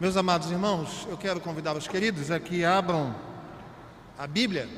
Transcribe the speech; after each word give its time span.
Meus 0.00 0.16
amados 0.16 0.48
irmãos, 0.48 1.08
eu 1.10 1.18
quero 1.18 1.40
convidar 1.40 1.76
os 1.76 1.88
queridos 1.88 2.30
a 2.30 2.38
que 2.38 2.64
abram 2.64 3.12
a 4.16 4.28
Bíblia 4.28 4.68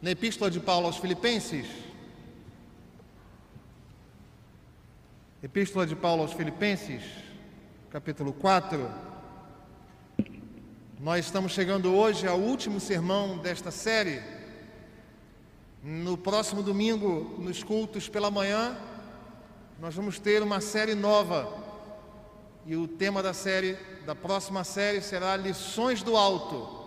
na 0.00 0.10
Epístola 0.10 0.50
de 0.50 0.58
Paulo 0.58 0.86
aos 0.86 0.96
Filipenses. 0.96 1.66
Epístola 5.42 5.86
de 5.86 5.94
Paulo 5.94 6.22
aos 6.22 6.32
Filipenses, 6.32 7.02
capítulo 7.90 8.32
4. 8.32 8.90
Nós 10.98 11.26
estamos 11.26 11.52
chegando 11.52 11.94
hoje 11.94 12.26
ao 12.26 12.38
último 12.38 12.80
sermão 12.80 13.36
desta 13.36 13.70
série. 13.70 14.22
No 15.82 16.16
próximo 16.16 16.62
domingo, 16.62 17.36
nos 17.38 17.62
cultos 17.62 18.08
pela 18.08 18.30
manhã, 18.30 18.78
nós 19.78 19.94
vamos 19.94 20.18
ter 20.18 20.42
uma 20.42 20.62
série 20.62 20.94
nova 20.94 21.63
e 22.66 22.76
o 22.76 22.88
tema 22.88 23.22
da 23.22 23.34
série, 23.34 23.76
da 24.06 24.14
próxima 24.14 24.64
série, 24.64 25.02
será 25.02 25.36
Lições 25.36 26.02
do 26.02 26.16
Alto, 26.16 26.82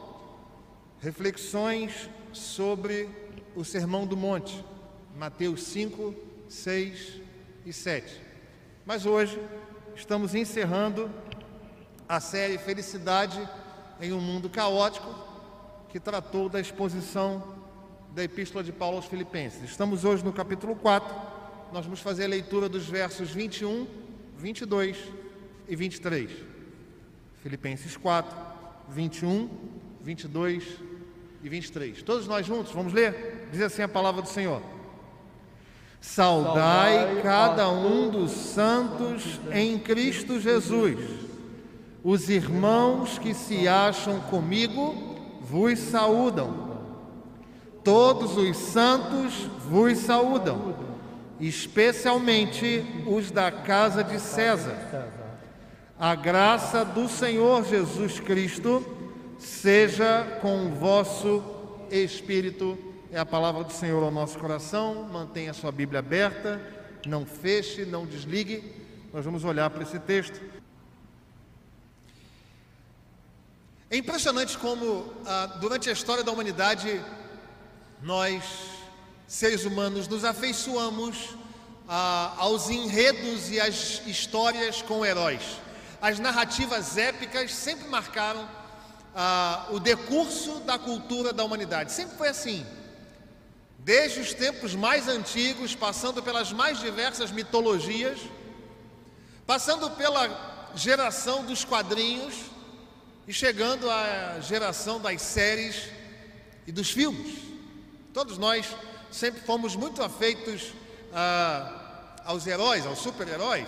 reflexões 1.00 2.10
sobre 2.34 3.08
o 3.56 3.64
Sermão 3.64 4.08
do 4.08 4.18
Monte, 4.18 4.64
Mateus 5.16 5.64
5, 5.64 6.16
6 6.50 7.22
e 7.66 7.72
7. 7.72 8.22
Mas 8.86 9.06
hoje 9.06 9.40
estamos 9.96 10.34
encerrando 10.34 11.12
a 12.10 12.20
série 12.20 12.58
Felicidade 12.58 13.48
em 14.02 14.12
um 14.14 14.20
Mundo 14.20 14.50
Caótico, 14.50 15.14
que 15.90 16.00
tratou 16.00 16.50
da 16.50 16.60
exposição 16.60 17.56
da 18.16 18.24
Epístola 18.24 18.64
de 18.64 18.72
Paulo 18.72 18.98
aos 18.98 19.06
Filipenses. 19.06 19.64
Estamos 19.64 20.04
hoje 20.04 20.26
no 20.26 20.34
capítulo 20.34 20.76
4, 20.76 21.16
nós 21.72 21.86
vamos 21.86 22.00
fazer 22.00 22.26
a 22.26 22.30
leitura 22.30 22.68
dos 22.68 22.86
versos 22.86 23.30
21, 23.30 23.86
22 24.36 25.27
e 25.68 25.76
23. 25.76 26.30
Filipenses 27.42 27.96
4, 27.98 28.36
21, 28.90 29.50
22 30.02 30.64
e 31.44 31.50
23. 31.50 32.02
Todos 32.04 32.28
nós 32.28 32.46
juntos, 32.46 32.72
vamos 32.72 32.94
ler? 32.94 33.48
Diz 33.52 33.62
assim 33.62 33.82
a 33.82 33.88
palavra 33.88 34.22
do 34.22 34.28
Senhor. 34.28 34.62
Saudai 36.00 37.22
cada 37.22 37.70
um 37.70 38.10
dos 38.10 38.32
santos 38.32 39.40
em 39.52 39.78
Cristo 39.78 40.40
Jesus. 40.40 41.00
Os 42.04 42.30
irmãos 42.30 43.18
que 43.18 43.34
se 43.34 43.68
acham 43.68 44.20
comigo 44.22 45.18
vos 45.42 45.80
saúdam. 45.80 46.68
Todos 47.84 48.38
os 48.38 48.58
santos 48.58 49.50
vos 49.70 49.98
saúdam, 50.00 50.76
especialmente 51.40 52.86
os 53.06 53.32
da 53.32 53.52
casa 53.52 54.04
de 54.04 54.20
César. 54.20 55.17
A 56.00 56.14
graça 56.14 56.86
do 56.86 57.10
Senhor 57.10 57.66
Jesus 57.66 58.20
Cristo 58.20 58.86
seja 59.40 60.38
com 60.44 60.68
o 60.68 60.76
vosso 60.76 61.44
espírito. 61.90 62.78
É 63.12 63.18
a 63.18 63.26
palavra 63.26 63.64
do 63.64 63.74
Senhor 63.74 64.04
ao 64.04 64.12
nosso 64.12 64.38
coração. 64.38 65.10
Mantenha 65.12 65.56
sua 65.56 65.72
Bíblia 65.72 65.98
aberta, 65.98 66.62
não 67.08 67.26
feche, 67.26 67.84
não 67.84 68.06
desligue. 68.06 68.76
Nós 69.12 69.26
vamos 69.26 69.44
olhar 69.44 69.72
para 69.72 69.82
esse 69.82 69.98
texto. 69.98 70.40
É 73.90 73.98
impressionante 73.98 74.56
como, 74.56 75.12
ah, 75.26 75.58
durante 75.60 75.90
a 75.90 75.94
história 75.94 76.24
da 76.24 76.32
humanidade, 76.32 77.02
nós, 78.04 78.44
seres 79.26 79.66
humanos, 79.66 80.08
nos 80.08 80.24
afeiçoamos 80.24 81.36
ah, 81.90 82.36
aos 82.38 82.70
enredos 82.70 83.50
e 83.50 83.60
às 83.60 84.06
histórias 84.06 84.84
com 84.84 85.04
heróis 85.04 85.66
as 86.02 86.20
narrativas 86.20 86.98
épicas 86.98 87.54
sempre 87.54 87.88
marcaram 87.88 88.48
ah, 89.16 89.68
o 89.72 89.80
decurso 89.80 90.60
da 90.60 90.78
cultura 90.78 91.34
da 91.34 91.44
humanidade. 91.44 91.92
Sempre 91.92 92.18
foi 92.18 92.28
assim. 92.30 92.66
Desde 93.80 94.20
os 94.20 94.34
tempos 94.34 94.76
mais 94.76 95.08
antigos, 95.08 95.74
passando 95.74 96.22
pelas 96.22 96.52
mais 96.52 96.80
diversas 96.80 97.32
mitologias, 97.32 98.20
passando 99.46 99.90
pela 99.92 100.72
geração 100.76 101.44
dos 101.44 101.66
quadrinhos 101.66 102.36
e 103.28 103.34
chegando 103.34 103.90
à 103.90 104.40
geração 104.40 105.00
das 105.00 105.22
séries 105.22 105.90
e 106.68 106.72
dos 106.72 106.92
filmes. 106.92 107.40
Todos 108.14 108.38
nós 108.38 108.68
sempre 109.12 109.42
fomos 109.42 109.76
muito 109.76 110.04
afeitos 110.04 110.74
ah, 111.14 112.14
aos 112.26 112.46
heróis, 112.46 112.86
aos 112.86 113.00
super-heróis. 113.00 113.68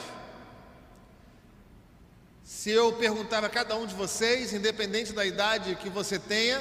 Se 2.49 2.71
eu 2.71 2.91
perguntar 2.93 3.43
a 3.45 3.47
cada 3.47 3.75
um 3.75 3.85
de 3.85 3.93
vocês, 3.93 4.53
independente 4.53 5.13
da 5.13 5.23
idade 5.23 5.75
que 5.75 5.87
você 5.87 6.17
tenha, 6.17 6.59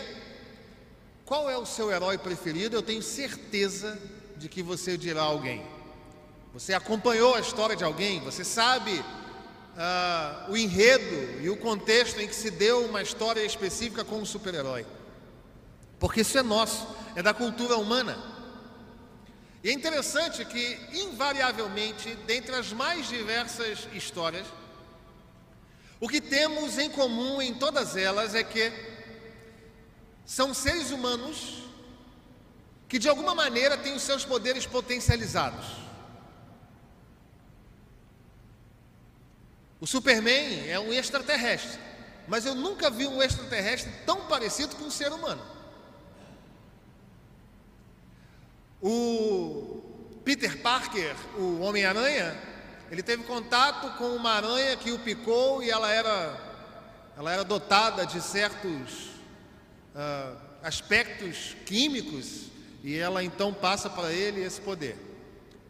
qual 1.24 1.48
é 1.48 1.56
o 1.56 1.64
seu 1.64 1.90
herói 1.90 2.18
preferido, 2.18 2.76
eu 2.76 2.82
tenho 2.82 3.02
certeza 3.02 3.98
de 4.36 4.50
que 4.50 4.62
você 4.62 4.98
dirá 4.98 5.22
alguém. 5.22 5.64
Você 6.52 6.74
acompanhou 6.74 7.34
a 7.34 7.40
história 7.40 7.74
de 7.74 7.84
alguém, 7.84 8.20
você 8.20 8.44
sabe 8.44 8.98
uh, 8.98 10.52
o 10.52 10.58
enredo 10.58 11.40
e 11.42 11.48
o 11.48 11.56
contexto 11.56 12.20
em 12.20 12.28
que 12.28 12.36
se 12.36 12.50
deu 12.50 12.84
uma 12.84 13.00
história 13.00 13.42
específica 13.42 14.04
com 14.04 14.18
um 14.18 14.26
super-herói. 14.26 14.84
Porque 15.98 16.20
isso 16.20 16.36
é 16.36 16.42
nosso, 16.42 16.86
é 17.16 17.22
da 17.22 17.32
cultura 17.32 17.78
humana. 17.78 18.22
E 19.64 19.70
é 19.70 19.72
interessante 19.72 20.44
que, 20.44 20.78
invariavelmente, 20.92 22.14
dentre 22.26 22.54
as 22.54 22.74
mais 22.74 23.08
diversas 23.08 23.88
histórias, 23.94 24.46
o 26.00 26.08
que 26.08 26.20
temos 26.20 26.78
em 26.78 26.90
comum 26.90 27.42
em 27.42 27.54
todas 27.54 27.96
elas 27.96 28.34
é 28.34 28.44
que 28.44 28.72
são 30.24 30.54
seres 30.54 30.90
humanos 30.90 31.64
que 32.88 32.98
de 32.98 33.08
alguma 33.08 33.34
maneira 33.34 33.76
têm 33.76 33.94
os 33.94 34.02
seus 34.02 34.24
poderes 34.24 34.64
potencializados. 34.64 35.66
O 39.80 39.86
Superman 39.86 40.68
é 40.68 40.78
um 40.78 40.92
extraterrestre, 40.92 41.78
mas 42.26 42.46
eu 42.46 42.54
nunca 42.54 42.90
vi 42.90 43.06
um 43.06 43.22
extraterrestre 43.22 43.92
tão 44.06 44.26
parecido 44.26 44.74
com 44.76 44.84
um 44.84 44.90
ser 44.90 45.12
humano. 45.12 45.44
O 48.80 49.82
Peter 50.24 50.60
Parker, 50.60 51.14
o 51.36 51.60
Homem-Aranha, 51.60 52.47
ele 52.90 53.02
teve 53.02 53.24
contato 53.24 53.96
com 53.98 54.14
uma 54.16 54.32
aranha 54.32 54.76
que 54.76 54.90
o 54.92 54.98
picou 54.98 55.62
e 55.62 55.70
ela 55.70 55.90
era, 55.90 56.40
ela 57.16 57.32
era 57.32 57.44
dotada 57.44 58.06
de 58.06 58.20
certos 58.20 59.10
uh, 59.94 60.36
aspectos 60.62 61.54
químicos 61.66 62.46
e 62.82 62.96
ela 62.96 63.22
então 63.22 63.52
passa 63.52 63.90
para 63.90 64.10
ele 64.12 64.42
esse 64.42 64.60
poder. 64.60 64.96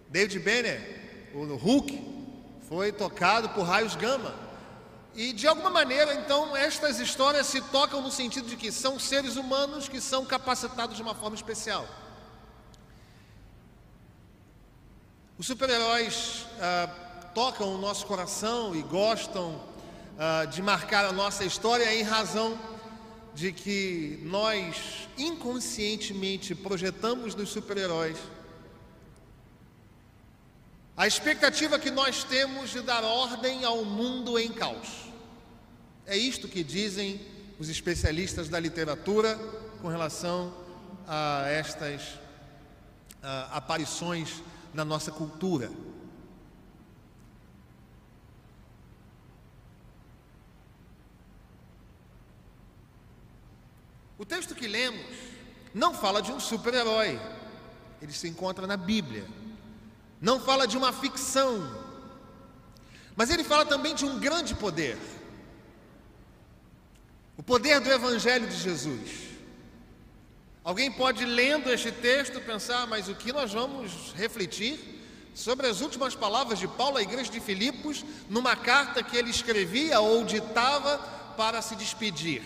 David 0.08 0.38
Banner, 0.38 1.30
o 1.34 1.56
Hulk, 1.56 2.18
foi 2.68 2.92
tocado 2.92 3.48
por 3.50 3.62
raios 3.62 3.96
gama. 3.96 4.34
E 5.14 5.32
de 5.32 5.48
alguma 5.48 5.70
maneira, 5.70 6.14
então, 6.14 6.56
estas 6.56 7.00
histórias 7.00 7.46
se 7.46 7.60
tocam 7.60 8.00
no 8.00 8.10
sentido 8.10 8.46
de 8.46 8.56
que 8.56 8.70
são 8.70 8.98
seres 9.00 9.36
humanos 9.36 9.88
que 9.88 10.00
são 10.00 10.24
capacitados 10.24 10.96
de 10.96 11.02
uma 11.02 11.14
forma 11.14 11.34
especial. 11.34 11.88
Os 15.36 15.46
super-heróis 15.46 16.46
ah, 16.60 17.07
tocam 17.38 17.72
o 17.72 17.78
nosso 17.78 18.04
coração 18.04 18.74
e 18.74 18.82
gostam 18.82 19.50
uh, 19.54 20.44
de 20.48 20.60
marcar 20.60 21.04
a 21.04 21.12
nossa 21.12 21.44
história 21.44 21.94
em 21.94 22.02
razão 22.02 22.58
de 23.32 23.52
que 23.52 24.18
nós 24.24 25.08
inconscientemente 25.16 26.52
projetamos 26.52 27.36
nos 27.36 27.50
super-heróis 27.50 28.18
a 30.96 31.06
expectativa 31.06 31.78
que 31.78 31.92
nós 31.92 32.24
temos 32.24 32.70
de 32.70 32.80
dar 32.80 33.04
ordem 33.04 33.64
ao 33.64 33.84
mundo 33.84 34.36
em 34.36 34.50
caos. 34.50 34.88
É 36.06 36.16
isto 36.16 36.48
que 36.48 36.64
dizem 36.64 37.20
os 37.56 37.68
especialistas 37.68 38.48
da 38.48 38.58
literatura 38.58 39.38
com 39.80 39.86
relação 39.86 40.52
a 41.06 41.44
estas 41.48 42.02
uh, 42.02 43.52
aparições 43.52 44.42
na 44.74 44.84
nossa 44.84 45.12
cultura. 45.12 45.70
O 54.18 54.26
texto 54.26 54.54
que 54.54 54.66
lemos 54.66 55.06
não 55.72 55.94
fala 55.94 56.20
de 56.20 56.32
um 56.32 56.40
super-herói, 56.40 57.20
ele 58.02 58.12
se 58.12 58.28
encontra 58.28 58.66
na 58.66 58.76
Bíblia. 58.76 59.26
Não 60.20 60.40
fala 60.40 60.66
de 60.66 60.76
uma 60.76 60.92
ficção, 60.92 61.86
mas 63.14 63.30
ele 63.30 63.44
fala 63.44 63.64
também 63.64 63.94
de 63.94 64.04
um 64.04 64.18
grande 64.18 64.54
poder 64.54 64.98
o 67.38 67.42
poder 67.42 67.78
do 67.78 67.88
Evangelho 67.88 68.48
de 68.48 68.56
Jesus. 68.56 69.28
Alguém 70.64 70.90
pode, 70.90 71.24
lendo 71.24 71.70
este 71.70 71.92
texto, 71.92 72.40
pensar, 72.40 72.84
mas 72.88 73.08
o 73.08 73.14
que 73.14 73.32
nós 73.32 73.52
vamos 73.52 74.12
refletir 74.16 74.76
sobre 75.36 75.68
as 75.68 75.80
últimas 75.80 76.16
palavras 76.16 76.58
de 76.58 76.66
Paulo 76.66 76.96
à 76.96 77.02
igreja 77.02 77.30
de 77.30 77.38
Filipos, 77.38 78.04
numa 78.28 78.56
carta 78.56 79.04
que 79.04 79.16
ele 79.16 79.30
escrevia 79.30 80.00
ou 80.00 80.24
ditava 80.24 80.98
para 81.36 81.62
se 81.62 81.76
despedir. 81.76 82.42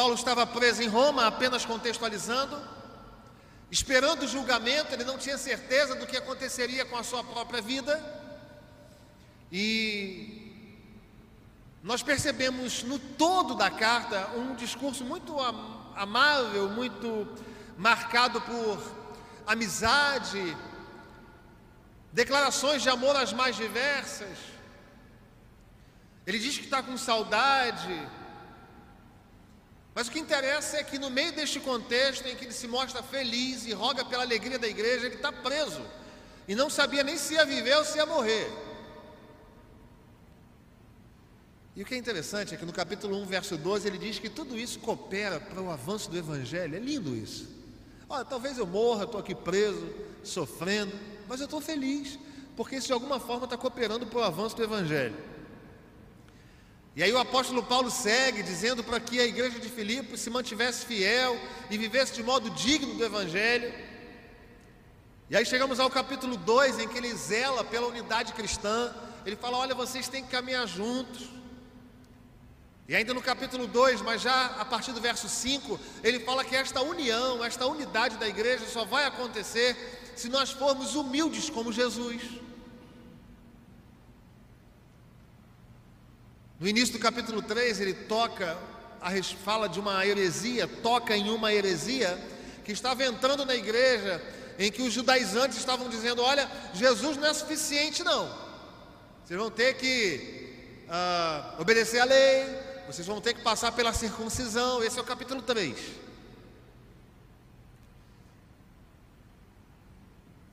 Paulo 0.00 0.14
estava 0.14 0.46
preso 0.46 0.82
em 0.82 0.88
Roma, 0.88 1.26
apenas 1.26 1.66
contextualizando, 1.66 2.58
esperando 3.70 4.22
o 4.22 4.26
julgamento, 4.26 4.94
ele 4.94 5.04
não 5.04 5.18
tinha 5.18 5.36
certeza 5.36 5.94
do 5.94 6.06
que 6.06 6.16
aconteceria 6.16 6.86
com 6.86 6.96
a 6.96 7.02
sua 7.02 7.22
própria 7.22 7.60
vida. 7.60 8.02
E 9.52 10.54
nós 11.82 12.02
percebemos 12.02 12.82
no 12.82 12.98
todo 12.98 13.54
da 13.54 13.70
carta 13.70 14.28
um 14.28 14.54
discurso 14.54 15.04
muito 15.04 15.38
amável, 15.94 16.70
muito 16.70 17.28
marcado 17.76 18.40
por 18.40 18.82
amizade, 19.46 20.56
declarações 22.10 22.80
de 22.80 22.88
amor 22.88 23.16
às 23.16 23.34
mais 23.34 23.54
diversas. 23.54 24.38
Ele 26.26 26.38
diz 26.38 26.56
que 26.56 26.64
está 26.64 26.82
com 26.82 26.96
saudade, 26.96 28.08
mas 30.00 30.08
o 30.08 30.12
que 30.12 30.18
interessa 30.18 30.78
é 30.78 30.82
que 30.82 30.98
no 30.98 31.10
meio 31.10 31.30
deste 31.30 31.60
contexto 31.60 32.26
em 32.26 32.34
que 32.34 32.46
ele 32.46 32.54
se 32.54 32.66
mostra 32.66 33.02
feliz 33.02 33.66
e 33.66 33.74
roga 33.74 34.02
pela 34.02 34.22
alegria 34.22 34.58
da 34.58 34.66
igreja, 34.66 35.04
ele 35.04 35.16
está 35.16 35.30
preso 35.30 35.82
e 36.48 36.54
não 36.54 36.70
sabia 36.70 37.02
nem 37.02 37.18
se 37.18 37.34
ia 37.34 37.44
viver 37.44 37.76
ou 37.76 37.84
se 37.84 37.98
ia 37.98 38.06
morrer. 38.06 38.50
E 41.76 41.82
o 41.82 41.84
que 41.84 41.92
é 41.92 41.98
interessante 41.98 42.54
é 42.54 42.56
que 42.56 42.64
no 42.64 42.72
capítulo 42.72 43.14
1, 43.18 43.26
verso 43.26 43.58
12, 43.58 43.86
ele 43.86 43.98
diz 43.98 44.18
que 44.18 44.30
tudo 44.30 44.58
isso 44.58 44.78
coopera 44.78 45.38
para 45.38 45.60
o 45.60 45.70
avanço 45.70 46.10
do 46.10 46.16
Evangelho. 46.16 46.76
É 46.76 46.78
lindo 46.78 47.14
isso. 47.14 47.46
Olha, 48.08 48.24
talvez 48.24 48.56
eu 48.56 48.66
morra, 48.66 49.04
estou 49.04 49.20
aqui 49.20 49.34
preso, 49.34 49.86
sofrendo, 50.24 50.98
mas 51.28 51.40
eu 51.40 51.44
estou 51.44 51.60
feliz, 51.60 52.18
porque 52.56 52.76
isso 52.76 52.86
de 52.86 52.94
alguma 52.94 53.20
forma 53.20 53.44
está 53.44 53.58
cooperando 53.58 54.06
para 54.06 54.20
o 54.20 54.22
avanço 54.22 54.56
do 54.56 54.64
Evangelho. 54.64 55.28
E 56.96 57.02
aí 57.02 57.12
o 57.12 57.18
apóstolo 57.18 57.62
Paulo 57.62 57.90
segue 57.90 58.42
dizendo 58.42 58.82
para 58.82 58.98
que 58.98 59.20
a 59.20 59.24
igreja 59.24 59.60
de 59.60 59.68
Filipos 59.68 60.20
se 60.20 60.28
mantivesse 60.28 60.84
fiel 60.84 61.38
e 61.70 61.78
vivesse 61.78 62.12
de 62.14 62.22
modo 62.22 62.50
digno 62.50 62.94
do 62.94 63.04
Evangelho. 63.04 63.72
E 65.28 65.36
aí 65.36 65.46
chegamos 65.46 65.78
ao 65.78 65.88
capítulo 65.88 66.36
2, 66.36 66.80
em 66.80 66.88
que 66.88 66.98
ele 66.98 67.14
zela 67.14 67.62
pela 67.62 67.86
unidade 67.86 68.32
cristã. 68.32 68.92
Ele 69.24 69.36
fala: 69.36 69.58
Olha, 69.58 69.74
vocês 69.74 70.08
têm 70.08 70.24
que 70.24 70.30
caminhar 70.30 70.66
juntos. 70.66 71.28
E 72.88 72.96
ainda 72.96 73.14
no 73.14 73.22
capítulo 73.22 73.68
2, 73.68 74.02
mas 74.02 74.20
já 74.20 74.46
a 74.46 74.64
partir 74.64 74.90
do 74.90 75.00
verso 75.00 75.28
5, 75.28 75.78
ele 76.02 76.18
fala 76.18 76.44
que 76.44 76.56
esta 76.56 76.82
união, 76.82 77.44
esta 77.44 77.64
unidade 77.64 78.16
da 78.16 78.28
igreja 78.28 78.66
só 78.66 78.84
vai 78.84 79.04
acontecer 79.04 79.76
se 80.16 80.28
nós 80.28 80.50
formos 80.50 80.96
humildes 80.96 81.48
como 81.48 81.72
Jesus. 81.72 82.20
No 86.60 86.68
início 86.68 86.92
do 86.92 86.98
capítulo 86.98 87.40
3, 87.40 87.80
ele 87.80 87.94
toca, 87.94 88.54
fala 89.42 89.66
de 89.66 89.80
uma 89.80 90.04
heresia, 90.06 90.68
toca 90.68 91.16
em 91.16 91.30
uma 91.30 91.50
heresia 91.54 92.22
que 92.62 92.70
estava 92.70 93.02
entrando 93.02 93.46
na 93.46 93.54
igreja, 93.54 94.22
em 94.58 94.70
que 94.70 94.82
os 94.82 94.92
judaizantes 94.92 95.56
estavam 95.56 95.88
dizendo: 95.88 96.20
Olha, 96.20 96.46
Jesus 96.74 97.16
não 97.16 97.26
é 97.26 97.32
suficiente, 97.32 98.04
não. 98.04 98.28
Vocês 99.24 99.40
vão 99.40 99.50
ter 99.50 99.72
que 99.78 100.50
uh, 100.86 101.62
obedecer 101.62 101.98
à 101.98 102.04
lei, 102.04 102.44
vocês 102.86 103.06
vão 103.06 103.22
ter 103.22 103.32
que 103.32 103.40
passar 103.40 103.72
pela 103.72 103.94
circuncisão. 103.94 104.84
Esse 104.84 104.98
é 104.98 105.02
o 105.02 105.04
capítulo 105.04 105.40
3. 105.40 105.78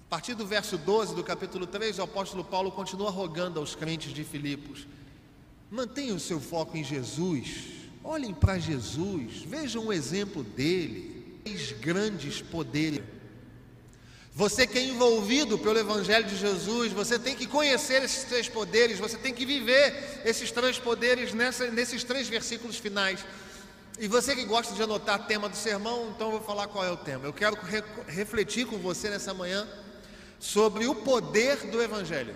A 0.05 0.09
partir 0.09 0.35
do 0.35 0.47
verso 0.47 0.77
12 0.77 1.15
do 1.15 1.23
capítulo 1.23 1.67
3, 1.67 1.99
o 1.99 2.03
apóstolo 2.03 2.45
Paulo 2.45 2.71
continua 2.71 3.11
rogando 3.11 3.59
aos 3.59 3.75
crentes 3.75 4.13
de 4.13 4.23
Filipos: 4.23 4.87
mantenham 5.69 6.17
o 6.17 6.19
seu 6.19 6.39
foco 6.39 6.77
em 6.77 6.83
Jesus, 6.83 7.65
olhem 8.03 8.33
para 8.33 8.57
Jesus, 8.57 9.43
vejam 9.45 9.87
o 9.87 9.93
exemplo 9.93 10.43
dele, 10.43 11.39
três 11.43 11.71
grandes 11.73 12.41
poderes 12.41 13.01
você 14.37 14.67
que 14.67 14.77
é 14.77 14.83
envolvido 14.83 15.57
pelo 15.57 15.79
Evangelho 15.79 16.27
de 16.27 16.37
Jesus, 16.37 16.93
você 16.93 17.17
tem 17.17 17.35
que 17.35 17.47
conhecer 17.47 18.03
esses 18.03 18.23
três 18.23 18.47
poderes, 18.47 18.99
você 18.99 19.17
tem 19.17 19.33
que 19.33 19.43
viver 19.47 20.21
esses 20.23 20.51
três 20.51 20.77
poderes 20.77 21.33
nessa, 21.33 21.71
nesses 21.71 22.03
três 22.03 22.29
versículos 22.29 22.77
finais. 22.77 23.25
E 23.97 24.07
você 24.07 24.35
que 24.35 24.45
gosta 24.45 24.75
de 24.75 24.83
anotar 24.83 25.25
tema 25.25 25.49
do 25.49 25.55
sermão, 25.55 26.11
então 26.15 26.27
eu 26.27 26.33
vou 26.33 26.41
falar 26.41 26.67
qual 26.67 26.85
é 26.85 26.91
o 26.91 26.97
tema. 26.97 27.25
Eu 27.25 27.33
quero 27.33 27.55
re 27.55 27.81
refletir 28.07 28.67
com 28.67 28.77
você 28.77 29.09
nessa 29.09 29.33
manhã 29.33 29.67
sobre 30.39 30.85
o 30.85 30.93
poder 30.93 31.57
do 31.71 31.81
Evangelho. 31.81 32.35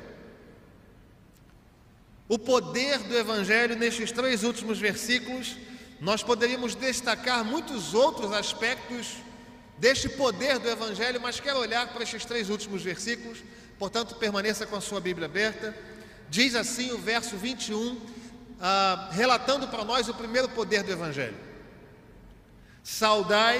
O 2.32 2.40
poder 2.40 3.00
do 3.00 3.14
Evangelho 3.14 3.76
nestes 3.76 4.10
três 4.10 4.46
últimos 4.46 4.80
versículos, 4.80 5.58
nós 6.00 6.24
poderíamos 6.24 6.74
destacar 6.74 7.44
muitos 7.44 7.94
outros 7.94 8.32
aspectos 8.32 9.18
deste 9.78 10.08
poder 10.08 10.58
do 10.58 10.70
Evangelho, 10.70 11.20
mas 11.20 11.42
quero 11.42 11.60
olhar 11.60 11.92
para 11.92 12.04
estes 12.04 12.24
três 12.24 12.50
últimos 12.50 12.84
versículos, 12.84 13.40
portanto, 13.78 14.16
permaneça 14.16 14.66
com 14.66 14.78
a 14.78 14.80
sua 14.80 15.02
Bíblia 15.02 15.26
aberta. 15.26 15.76
Diz 16.30 16.56
assim 16.56 16.94
o 16.94 16.98
verso 16.98 17.36
21, 17.36 18.00
ah, 18.62 19.10
relatando 19.12 19.68
para 19.68 19.84
nós 19.84 20.08
o 20.08 20.14
primeiro 20.14 20.48
poder 20.48 20.84
do 20.84 20.92
Evangelho: 20.94 21.36
Saudai 22.82 23.60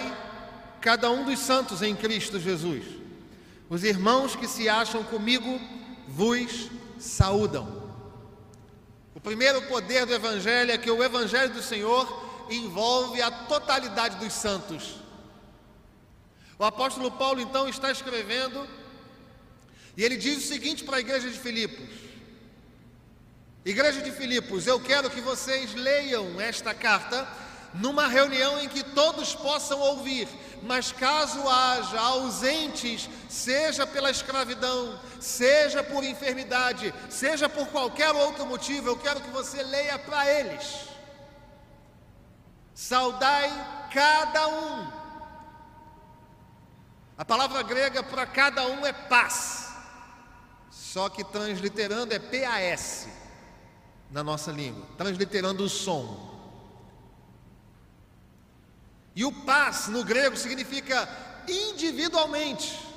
cada 0.80 1.12
um 1.12 1.26
dos 1.26 1.40
santos 1.40 1.82
em 1.82 1.94
Cristo 1.94 2.40
Jesus. 2.40 2.86
Os 3.70 3.84
irmãos 3.84 4.34
que 4.34 4.48
se 4.48 4.70
acham 4.70 5.04
comigo 5.04 5.60
vos 6.08 6.70
saúdam. 6.98 7.81
O 9.22 9.24
primeiro 9.24 9.62
poder 9.68 10.08
do 10.08 10.16
Evangelho 10.16 10.72
é 10.72 10.80
que 10.80 10.90
o 10.90 11.04
Evangelho 11.04 11.54
do 11.54 11.62
Senhor 11.62 12.48
envolve 12.50 13.22
a 13.22 13.30
totalidade 13.30 14.16
dos 14.18 14.34
santos. 14.34 14.96
O 16.58 16.66
apóstolo 16.66 17.12
Paulo 17.12 17.40
então 17.40 17.70
está 17.70 17.92
escrevendo 17.92 18.68
e 19.96 20.04
ele 20.04 20.18
diz 20.18 20.40
o 20.40 20.48
seguinte 20.48 20.84
para 20.84 20.98
a 20.98 21.00
igreja 21.00 21.30
de 21.30 21.38
Filipos: 21.38 21.88
Igreja 23.64 24.02
de 24.02 24.12
Filipos, 24.12 24.66
eu 24.66 24.80
quero 24.80 25.08
que 25.08 25.22
vocês 25.22 25.76
leiam 25.76 26.42
esta 26.42 26.74
carta 26.74 27.28
numa 27.76 28.08
reunião 28.08 28.60
em 28.60 28.68
que 28.68 28.84
todos 28.84 29.36
possam 29.36 29.80
ouvir, 29.80 30.28
mas 30.64 30.92
caso 30.92 31.48
haja 31.48 32.00
ausentes, 32.00 33.10
seja 33.30 33.86
pela 33.86 34.12
escravidão, 34.12 35.00
seja 35.20 35.84
por 35.84 36.04
enfermidade, 36.04 36.94
seja 37.10 37.50
por 37.50 37.68
qualquer 37.68 38.12
outro 38.12 38.46
motivo, 38.46 38.90
eu 38.90 38.98
quero 38.98 39.22
que 39.22 39.30
você 39.30 39.64
leia 39.64 39.98
para 39.98 40.30
eles. 40.30 40.88
Saudai 42.74 43.50
cada 43.92 44.48
um 44.48 45.02
a 47.22 47.26
palavra 47.26 47.62
grega 47.62 48.02
para 48.02 48.26
cada 48.26 48.66
um 48.66 48.84
é 48.84 48.92
paz, 48.92 49.72
só 50.72 51.08
que 51.08 51.24
transliterando 51.24 52.16
é 52.16 52.18
PAS 52.18 53.08
na 54.10 54.24
nossa 54.24 54.52
língua, 54.52 54.88
transliterando 54.98 55.64
o 55.64 55.70
som. 55.70 56.31
E 59.16 59.26
o 59.26 59.32
paz 59.32 59.88
no 59.88 60.04
grego 60.04 60.38
significa 60.38 61.08
individualmente. 61.48 62.92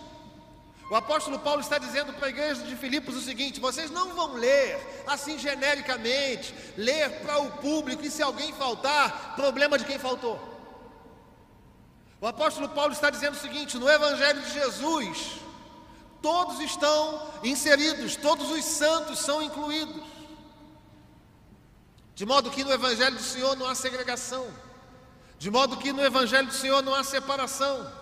O 0.91 0.95
apóstolo 0.95 1.39
Paulo 1.39 1.61
está 1.61 1.79
dizendo 1.79 2.13
para 2.13 2.27
a 2.27 2.31
igreja 2.31 2.63
de 2.63 2.77
Filipos 2.77 3.17
o 3.17 3.21
seguinte: 3.21 3.59
vocês 3.59 3.91
não 3.91 4.15
vão 4.15 4.35
ler 4.35 4.79
assim 5.07 5.39
genericamente, 5.39 6.55
ler 6.77 7.21
para 7.21 7.39
o 7.39 7.51
público 7.53 8.05
e 8.05 8.11
se 8.11 8.23
alguém 8.23 8.53
faltar, 8.53 9.35
problema 9.35 9.79
de 9.79 9.85
quem 9.85 9.99
faltou. 9.99 10.39
O 12.21 12.27
apóstolo 12.27 12.69
Paulo 12.69 12.93
está 12.93 13.11
dizendo 13.11 13.35
o 13.35 13.41
seguinte: 13.41 13.79
no 13.79 13.89
Evangelho 13.89 14.43
de 14.43 14.53
Jesus, 14.53 15.41
todos 16.23 16.61
estão 16.61 17.31
inseridos, 17.43 18.17
todos 18.17 18.51
os 18.51 18.65
santos 18.65 19.19
são 19.19 19.43
incluídos. 19.43 20.03
De 22.15 22.25
modo 22.25 22.51
que 22.51 22.63
no 22.63 22.73
Evangelho 22.73 23.17
do 23.17 23.23
Senhor 23.23 23.57
não 23.57 23.67
há 23.67 23.75
segregação, 23.75 24.47
de 25.45 25.51
modo 25.51 25.77
que 25.77 25.93
no 25.93 26.03
Evangelho 26.03 26.47
do 26.47 26.55
Senhor 26.55 26.81
não 26.83 26.95
há 26.95 27.05
separação. 27.05 27.93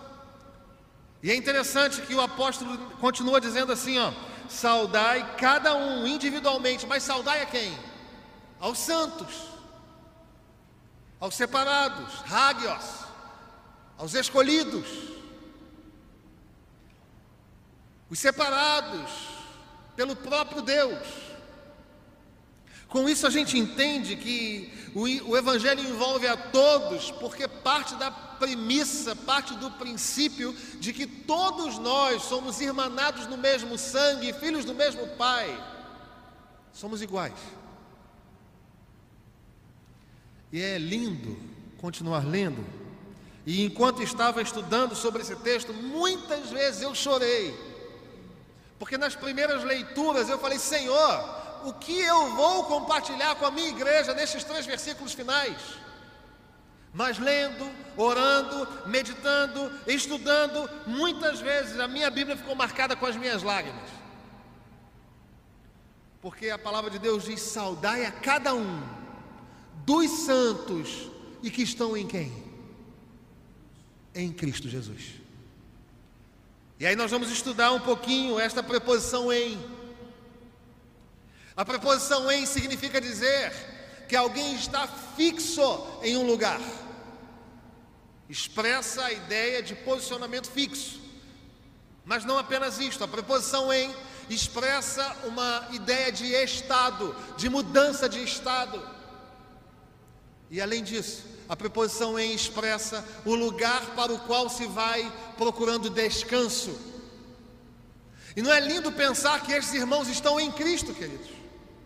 E 1.21 1.29
é 1.29 1.35
interessante 1.35 2.01
que 2.03 2.15
o 2.15 2.21
apóstolo 2.21 2.79
continua 3.01 3.41
dizendo 3.41 3.73
assim: 3.73 3.99
ó, 3.99 4.13
saudai 4.49 5.35
cada 5.39 5.75
um 5.75 6.07
individualmente, 6.07 6.87
mas 6.87 7.03
saudai 7.03 7.43
a 7.43 7.47
quem? 7.47 7.77
Aos 8.61 8.79
santos, 8.79 9.35
aos 11.19 11.35
separados, 11.35 12.13
hagios 12.31 13.03
aos 13.99 14.15
escolhidos, 14.15 14.87
os 18.09 18.21
separados 18.21 19.11
pelo 19.97 20.15
próprio 20.15 20.63
Deus. 20.63 21.09
Com 22.87 23.09
isso 23.09 23.27
a 23.27 23.31
gente 23.31 23.59
entende 23.59 24.15
que 24.15 24.71
o, 24.95 25.37
Evangelho 25.37 25.81
envolve 25.81 26.27
a 26.27 26.37
todos, 26.37 27.11
porque 27.13 27.49
parte 27.49 27.95
da 27.95 28.11
premissa, 28.11 29.17
parte 29.17 29.55
do 29.55 29.71
princípio 29.71 30.55
de 30.79 30.93
que 30.93 31.07
todos 31.07 31.79
nós 31.79 32.23
somos 32.25 32.61
irmanados 32.61 33.27
no 33.27 33.39
mesmo 33.39 33.79
sangue, 33.79 34.33
filhos 34.35 34.65
do 34.65 34.75
mesmo 34.75 35.07
Pai, 35.17 35.63
somos 36.73 37.01
iguais. 37.01 37.39
E 40.53 40.61
é 40.61 40.77
lindo 40.77 41.39
continuar 41.79 42.27
lendo. 42.27 42.65
E 43.47 43.65
enquanto 43.65 44.03
estava 44.03 44.43
estudando 44.43 44.95
sobre 44.95 45.23
esse 45.23 45.35
texto, 45.37 45.73
muitas 45.73 46.51
vezes 46.51 46.83
eu 46.83 46.95
chorei. 46.95 47.59
Porque 48.79 48.99
nas 48.99 49.17
primeiras 49.17 49.65
leituras 49.65 50.29
eu 50.29 50.39
falei: 50.39 50.59
Senhor, 50.59 51.42
o 51.65 51.73
que 51.75 51.99
eu 52.01 52.35
vou 52.35 52.65
compartilhar 52.65 53.35
com 53.37 53.47
a 53.47 53.51
minha 53.51 53.69
igreja 53.69 54.15
nesses 54.15 54.45
três 54.45 54.67
versículos 54.67 55.13
finais? 55.13 55.57
Mas 56.93 57.19
lendo, 57.19 57.71
orando, 57.97 58.69
meditando, 58.87 59.73
estudando, 59.87 60.69
muitas 60.87 61.41
vezes 61.41 61.79
a 61.79 61.89
minha 61.89 62.11
Bíblia 62.11 62.37
ficou 62.37 62.55
marcada 62.55 62.95
com 62.95 63.07
as 63.07 63.17
minhas 63.17 63.43
lágrimas. 63.43 63.89
Porque 66.21 66.51
a 66.51 66.59
palavra 66.59 66.91
de 66.91 66.99
Deus 66.99 67.25
diz: 67.25 67.41
saudai 67.41 68.05
a 68.05 68.13
cada 68.13 68.55
um 68.55 68.83
dos 69.85 70.11
santos 70.27 71.11
e 71.43 71.51
que 71.51 71.63
estão 71.63 71.97
em 71.97 72.07
quem? 72.07 72.33
Em 74.15 74.33
Cristo 74.33 74.69
Jesus. 74.69 75.23
E 76.79 76.87
aí 76.87 76.95
nós 76.95 77.11
vamos 77.11 77.31
estudar 77.31 77.73
um 77.73 77.81
pouquinho 77.81 78.39
esta 78.39 78.63
preposição 78.63 79.33
em. 79.33 79.59
A 81.57 81.65
preposição 81.65 82.31
em 82.31 82.47
significa 82.47 83.01
dizer 83.01 83.53
que 84.09 84.17
alguém 84.17 84.55
está 84.55 84.87
fixo 84.87 85.87
em 86.03 86.17
um 86.17 86.27
lugar. 86.27 86.61
Expressa 88.29 89.05
a 89.05 89.13
ideia 89.13 89.63
de 89.63 89.75
posicionamento 89.75 90.51
fixo. 90.51 91.01
Mas 92.05 92.25
não 92.25 92.39
apenas 92.39 92.79
isto, 92.79 93.05
a 93.05 93.09
preposição 93.09 93.73
em 93.73 93.95
expressa 94.29 95.17
uma 95.25 95.69
ideia 95.73 96.11
de 96.11 96.27
estado, 96.33 97.15
de 97.37 97.49
mudança 97.49 98.09
de 98.09 98.23
estado. 98.23 98.83
E 100.51 100.61
além 100.61 100.83
disso, 100.83 101.25
a 101.49 101.55
preposição 101.55 102.19
em 102.19 102.35
expressa 102.35 103.05
o 103.25 103.35
lugar 103.35 103.95
para 103.95 104.13
o 104.13 104.19
qual 104.21 104.49
se 104.49 104.67
vai 104.67 105.11
procurando 105.37 105.91
descanso. 105.91 106.79
E 108.35 108.41
não 108.41 108.51
é 108.51 108.61
lindo 108.61 108.91
pensar 108.93 109.43
que 109.43 109.53
esses 109.53 109.75
irmãos 109.75 110.09
estão 110.09 110.41
em 110.41 110.51
Cristo, 110.51 110.95
queridos? 110.95 111.42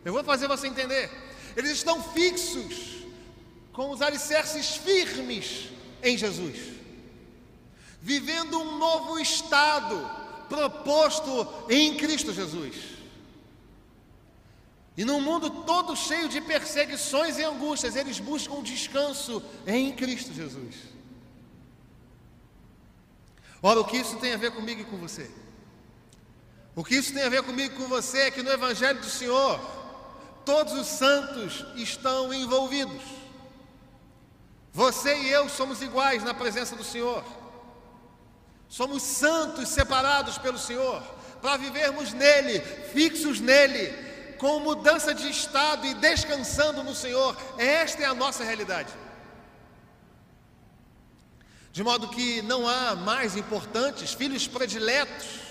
Eu 0.07 0.13
vou 0.13 0.23
fazer 0.23 0.47
você 0.47 0.69
entender. 0.69 1.11
Eles 1.57 1.73
estão 1.73 2.01
fixos, 2.01 3.03
com 3.73 3.91
os 3.91 4.01
alicerces 4.01 4.77
firmes 4.77 5.71
em 6.01 6.17
Jesus, 6.17 6.57
vivendo 8.01 8.57
um 8.57 8.79
novo 8.79 9.19
estado 9.19 10.09
proposto 10.49 11.49
em 11.69 11.97
Cristo 11.97 12.33
Jesus. 12.33 12.77
E 14.97 15.05
num 15.05 15.21
mundo 15.21 15.51
todo 15.65 15.97
cheio 15.97 16.29
de 16.29 16.41
perseguições 16.41 17.37
e 17.37 17.43
angústias, 17.43 17.97
eles 17.97 18.21
buscam 18.21 18.63
descanso 18.63 19.43
em 19.67 19.93
Cristo 19.93 20.33
Jesus. 20.33 20.77
Ora, 23.61 23.81
o 23.81 23.85
que 23.85 23.97
isso 23.97 24.17
tem 24.19 24.35
a 24.35 24.37
ver 24.37 24.53
comigo 24.53 24.83
e 24.83 24.85
com 24.85 24.99
você? 24.99 25.29
O 26.77 26.85
que 26.85 26.95
isso 26.95 27.13
tem 27.13 27.25
a 27.25 27.29
ver 27.29 27.43
comigo 27.43 27.75
e 27.75 27.77
com 27.77 27.89
você 27.89 28.19
é 28.19 28.31
que 28.31 28.43
no 28.45 28.53
Evangelho 28.53 29.01
do 29.01 29.07
Senhor, 29.07 29.76
todos 30.47 30.73
os 30.73 30.87
santos 30.87 31.67
estão 31.75 32.33
envolvidos. 32.33 33.03
Você 34.73 35.15
e 35.23 35.29
eu 35.29 35.49
somos 35.49 35.83
iguais 35.83 36.23
na 36.23 36.33
presença 36.33 36.77
do 36.77 36.85
Senhor. 36.85 37.25
Somos 38.69 39.03
santos 39.03 39.69
separados 39.69 40.39
pelo 40.39 40.59
Senhor, 40.59 41.03
para 41.43 41.57
vivermos 41.57 42.13
nele, 42.13 42.61
fixos 42.61 43.41
nele, 43.41 43.93
com 44.39 44.61
mudança 44.61 45.13
de 45.13 45.29
estado 45.29 45.85
e 45.87 45.95
descansando 45.95 46.85
no 46.85 46.95
Senhor. 46.95 47.37
Esta 47.59 48.03
é 48.03 48.07
a 48.07 48.15
nossa 48.15 48.45
realidade. 48.45 48.93
De 51.73 51.83
modo 51.83 52.09
que 52.09 52.41
não 52.43 52.69
há 52.69 52.95
mais 52.95 53.37
importantes, 53.37 54.13
filhos 54.13 54.47
prediletos. 54.47 55.46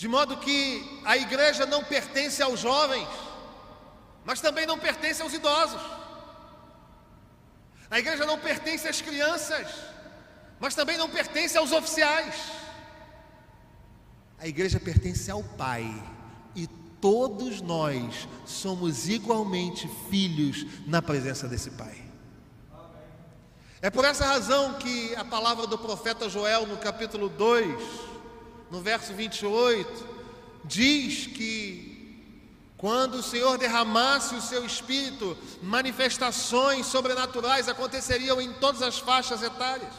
De 0.00 0.08
modo 0.08 0.38
que 0.38 0.98
a 1.04 1.14
igreja 1.18 1.66
não 1.66 1.84
pertence 1.84 2.42
aos 2.42 2.58
jovens, 2.58 3.06
mas 4.24 4.40
também 4.40 4.64
não 4.64 4.78
pertence 4.78 5.20
aos 5.20 5.34
idosos. 5.34 5.82
A 7.90 7.98
igreja 7.98 8.24
não 8.24 8.38
pertence 8.38 8.88
às 8.88 9.02
crianças, 9.02 9.66
mas 10.58 10.74
também 10.74 10.96
não 10.96 11.10
pertence 11.10 11.58
aos 11.58 11.70
oficiais. 11.70 12.34
A 14.38 14.48
igreja 14.48 14.80
pertence 14.80 15.30
ao 15.30 15.44
Pai 15.44 15.84
e 16.56 16.66
todos 16.98 17.60
nós 17.60 18.26
somos 18.46 19.06
igualmente 19.06 19.86
filhos 20.08 20.64
na 20.86 21.02
presença 21.02 21.46
desse 21.46 21.72
Pai. 21.72 22.02
É 23.82 23.90
por 23.90 24.06
essa 24.06 24.24
razão 24.24 24.78
que 24.78 25.14
a 25.14 25.26
palavra 25.26 25.66
do 25.66 25.76
profeta 25.76 26.26
Joel, 26.26 26.66
no 26.66 26.78
capítulo 26.78 27.28
2, 27.28 28.09
no 28.70 28.80
verso 28.80 29.12
28, 29.12 30.06
diz 30.64 31.26
que 31.26 31.90
quando 32.76 33.16
o 33.16 33.22
Senhor 33.22 33.58
derramasse 33.58 34.34
o 34.34 34.40
seu 34.40 34.64
espírito, 34.64 35.36
manifestações 35.62 36.86
sobrenaturais 36.86 37.68
aconteceriam 37.68 38.40
em 38.40 38.52
todas 38.54 38.80
as 38.80 38.98
faixas 38.98 39.42
etárias. 39.42 39.92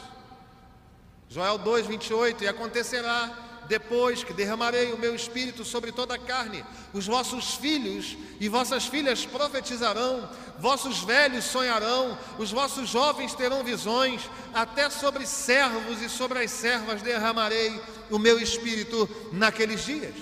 Joel 1.28 1.58
2, 1.58 1.86
28, 1.86 2.44
e 2.44 2.48
acontecerá 2.48 3.51
depois 3.68 4.24
que 4.24 4.32
derramarei 4.32 4.92
o 4.92 4.98
meu 4.98 5.14
espírito 5.14 5.64
sobre 5.64 5.92
toda 5.92 6.14
a 6.14 6.18
carne, 6.18 6.64
os 6.92 7.06
vossos 7.06 7.54
filhos 7.54 8.16
e 8.40 8.48
vossas 8.48 8.86
filhas 8.86 9.24
profetizarão, 9.24 10.28
vossos 10.58 11.00
velhos 11.00 11.44
sonharão, 11.44 12.18
os 12.38 12.50
vossos 12.50 12.88
jovens 12.88 13.34
terão 13.34 13.62
visões, 13.64 14.28
até 14.52 14.90
sobre 14.90 15.26
servos 15.26 16.00
e 16.02 16.08
sobre 16.08 16.42
as 16.44 16.50
servas 16.50 17.02
derramarei 17.02 17.80
o 18.10 18.18
meu 18.18 18.38
espírito 18.40 19.08
naqueles 19.32 19.84
dias. 19.84 20.14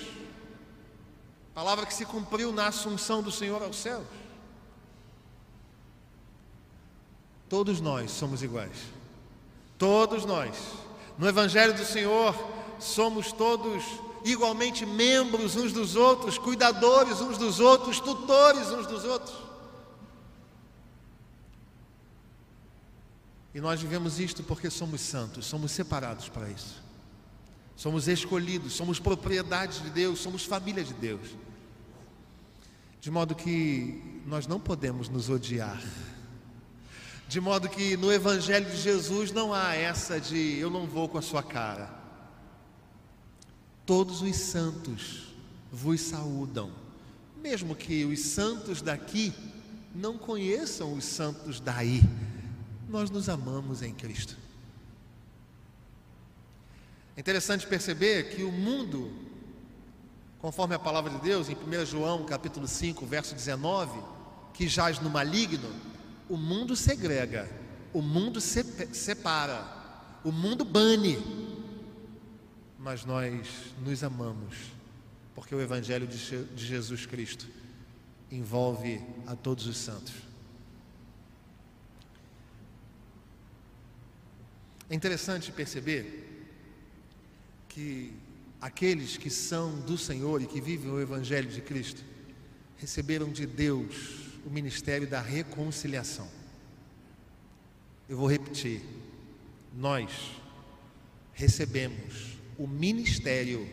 Palavra 1.54 1.84
que 1.86 1.94
se 1.94 2.06
cumpriu 2.06 2.52
na 2.52 2.68
assunção 2.68 3.22
do 3.22 3.32
Senhor 3.32 3.62
aos 3.62 3.76
céus. 3.76 4.06
Todos 7.48 7.80
nós 7.80 8.12
somos 8.12 8.42
iguais. 8.42 8.78
Todos 9.76 10.24
nós. 10.24 10.56
No 11.18 11.28
Evangelho 11.28 11.74
do 11.74 11.84
Senhor, 11.84 12.34
somos 12.80 13.32
todos 13.32 13.84
igualmente 14.24 14.84
membros 14.84 15.56
uns 15.56 15.72
dos 15.72 15.96
outros, 15.96 16.38
cuidadores 16.38 17.20
uns 17.20 17.38
dos 17.38 17.60
outros, 17.60 18.00
tutores 18.00 18.68
uns 18.70 18.86
dos 18.86 19.04
outros. 19.04 19.36
E 23.54 23.60
nós 23.60 23.80
vivemos 23.80 24.20
isto 24.20 24.42
porque 24.42 24.70
somos 24.70 25.00
santos, 25.00 25.46
somos 25.46 25.72
separados 25.72 26.28
para 26.28 26.48
isso. 26.48 26.80
Somos 27.74 28.06
escolhidos, 28.08 28.74
somos 28.74 29.00
propriedade 29.00 29.80
de 29.80 29.90
Deus, 29.90 30.20
somos 30.20 30.44
família 30.44 30.84
de 30.84 30.94
Deus. 30.94 31.34
De 33.00 33.10
modo 33.10 33.34
que 33.34 34.22
nós 34.26 34.46
não 34.46 34.60
podemos 34.60 35.08
nos 35.08 35.30
odiar. 35.30 35.82
De 37.26 37.40
modo 37.40 37.68
que 37.68 37.96
no 37.96 38.12
Evangelho 38.12 38.70
de 38.70 38.76
Jesus 38.76 39.32
não 39.32 39.54
há 39.54 39.74
essa 39.74 40.20
de 40.20 40.58
eu 40.58 40.68
não 40.68 40.86
vou 40.86 41.08
com 41.08 41.16
a 41.16 41.22
sua 41.22 41.42
cara. 41.42 41.99
Todos 43.86 44.22
os 44.22 44.36
santos 44.36 45.34
vos 45.72 46.00
saúdam, 46.00 46.70
mesmo 47.42 47.74
que 47.74 48.04
os 48.04 48.20
santos 48.20 48.82
daqui 48.82 49.32
não 49.94 50.16
conheçam 50.16 50.94
os 50.94 51.04
santos 51.04 51.60
daí. 51.60 52.02
Nós 52.88 53.10
nos 53.10 53.28
amamos 53.28 53.82
em 53.82 53.92
Cristo. 53.92 54.36
É 57.16 57.20
interessante 57.20 57.66
perceber 57.66 58.34
que 58.34 58.42
o 58.42 58.52
mundo, 58.52 59.12
conforme 60.38 60.74
a 60.74 60.78
palavra 60.78 61.10
de 61.10 61.18
Deus, 61.18 61.48
em 61.48 61.54
1 61.54 61.86
João 61.86 62.24
capítulo 62.24 62.66
5, 62.66 63.04
verso 63.06 63.34
19, 63.34 64.00
que 64.54 64.68
jaz 64.68 64.98
no 64.98 65.10
maligno, 65.10 65.68
o 66.28 66.36
mundo 66.36 66.76
segrega, 66.76 67.50
o 67.92 68.00
mundo 68.00 68.40
separa, 68.40 69.66
o 70.24 70.30
mundo 70.30 70.64
bane 70.64 71.18
mas 72.80 73.04
nós 73.04 73.46
nos 73.84 74.02
amamos, 74.02 74.56
porque 75.34 75.54
o 75.54 75.60
Evangelho 75.60 76.06
de 76.06 76.66
Jesus 76.66 77.04
Cristo 77.04 77.46
envolve 78.32 79.02
a 79.26 79.36
todos 79.36 79.66
os 79.66 79.76
santos. 79.76 80.14
É 84.88 84.94
interessante 84.94 85.52
perceber 85.52 86.48
que 87.68 88.14
aqueles 88.60 89.18
que 89.18 89.28
são 89.28 89.78
do 89.80 89.98
Senhor 89.98 90.40
e 90.40 90.46
que 90.46 90.60
vivem 90.60 90.90
o 90.90 91.00
Evangelho 91.00 91.50
de 91.50 91.60
Cristo 91.60 92.02
receberam 92.78 93.30
de 93.30 93.46
Deus 93.46 94.30
o 94.44 94.48
ministério 94.50 95.06
da 95.06 95.20
reconciliação. 95.20 96.28
Eu 98.08 98.16
vou 98.16 98.26
repetir. 98.26 98.82
Nós 99.76 100.10
recebemos 101.34 102.39
o 102.60 102.68
ministério 102.68 103.66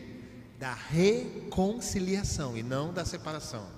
da 0.58 0.72
reconciliação 0.72 2.56
e 2.56 2.62
não 2.62 2.90
da 2.90 3.04
separação. 3.04 3.68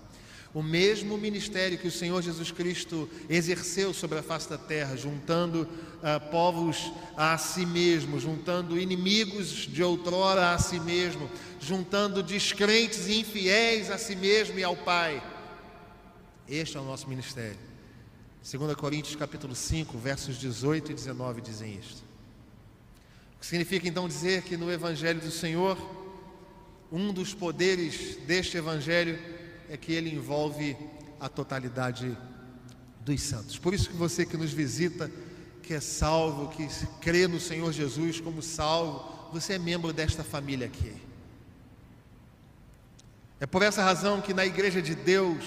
O 0.54 0.62
mesmo 0.62 1.18
ministério 1.18 1.76
que 1.76 1.88
o 1.88 1.90
Senhor 1.92 2.22
Jesus 2.22 2.52
Cristo 2.52 3.10
exerceu 3.28 3.92
sobre 3.92 4.20
a 4.20 4.22
face 4.22 4.48
da 4.48 4.56
terra, 4.56 4.96
juntando 4.96 5.62
uh, 5.62 6.30
povos 6.30 6.92
a 7.16 7.36
si 7.38 7.66
mesmo, 7.66 8.20
juntando 8.20 8.78
inimigos 8.78 9.48
de 9.48 9.82
outrora 9.82 10.52
a 10.52 10.58
si 10.58 10.78
mesmo, 10.78 11.28
juntando 11.60 12.22
descrentes 12.22 13.08
e 13.08 13.18
infiéis 13.18 13.90
a 13.90 13.98
si 13.98 14.14
mesmo 14.14 14.60
e 14.60 14.64
ao 14.64 14.76
Pai. 14.76 15.20
Este 16.48 16.76
é 16.76 16.80
o 16.80 16.84
nosso 16.84 17.08
ministério. 17.08 17.58
2 18.48 18.76
Coríntios 18.76 19.16
capítulo 19.16 19.56
5, 19.56 19.98
versos 19.98 20.38
18 20.38 20.92
e 20.92 20.94
19 20.94 21.40
dizem 21.40 21.76
isto. 21.76 22.09
Significa 23.40 23.88
então 23.88 24.06
dizer 24.06 24.42
que 24.42 24.56
no 24.56 24.70
Evangelho 24.70 25.20
do 25.20 25.30
Senhor, 25.30 25.78
um 26.92 27.12
dos 27.12 27.32
poderes 27.32 28.16
deste 28.26 28.56
Evangelho 28.56 29.18
é 29.68 29.76
que 29.76 29.92
ele 29.92 30.14
envolve 30.14 30.76
a 31.18 31.28
totalidade 31.28 32.16
dos 33.00 33.20
santos. 33.22 33.58
Por 33.58 33.72
isso 33.72 33.88
que 33.88 33.96
você 33.96 34.26
que 34.26 34.36
nos 34.36 34.52
visita, 34.52 35.10
que 35.62 35.72
é 35.72 35.80
salvo, 35.80 36.48
que 36.48 36.68
crê 37.00 37.26
no 37.26 37.40
Senhor 37.40 37.72
Jesus 37.72 38.20
como 38.20 38.42
salvo, 38.42 39.30
você 39.32 39.54
é 39.54 39.58
membro 39.58 39.92
desta 39.92 40.24
família 40.24 40.66
aqui. 40.66 40.92
É 43.38 43.46
por 43.46 43.62
essa 43.62 43.82
razão 43.82 44.20
que 44.20 44.34
na 44.34 44.44
igreja 44.44 44.82
de 44.82 44.94
Deus, 44.94 45.44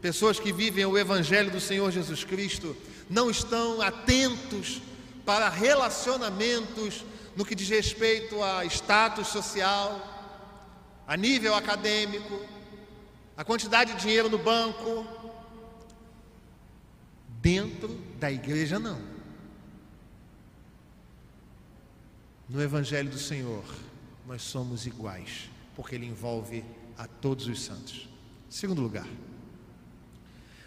pessoas 0.00 0.40
que 0.40 0.52
vivem 0.52 0.84
o 0.84 0.98
evangelho 0.98 1.50
do 1.50 1.60
Senhor 1.60 1.92
Jesus 1.92 2.24
Cristo 2.24 2.76
não 3.08 3.30
estão 3.30 3.80
atentos 3.80 4.82
para 5.28 5.50
relacionamentos 5.50 7.04
no 7.36 7.44
que 7.44 7.54
diz 7.54 7.68
respeito 7.68 8.42
a 8.42 8.64
status 8.64 9.28
social, 9.28 10.00
a 11.06 11.18
nível 11.18 11.54
acadêmico, 11.54 12.40
a 13.36 13.44
quantidade 13.44 13.92
de 13.92 14.00
dinheiro 14.00 14.30
no 14.30 14.38
banco. 14.38 15.06
Dentro 17.42 17.88
da 18.18 18.32
igreja, 18.32 18.78
não. 18.78 18.98
No 22.48 22.62
Evangelho 22.62 23.10
do 23.10 23.18
Senhor, 23.18 23.64
nós 24.26 24.40
somos 24.40 24.86
iguais, 24.86 25.50
porque 25.76 25.94
ele 25.94 26.06
envolve 26.06 26.64
a 26.96 27.06
todos 27.06 27.46
os 27.48 27.60
santos. 27.60 28.08
Segundo 28.48 28.80
lugar, 28.80 29.06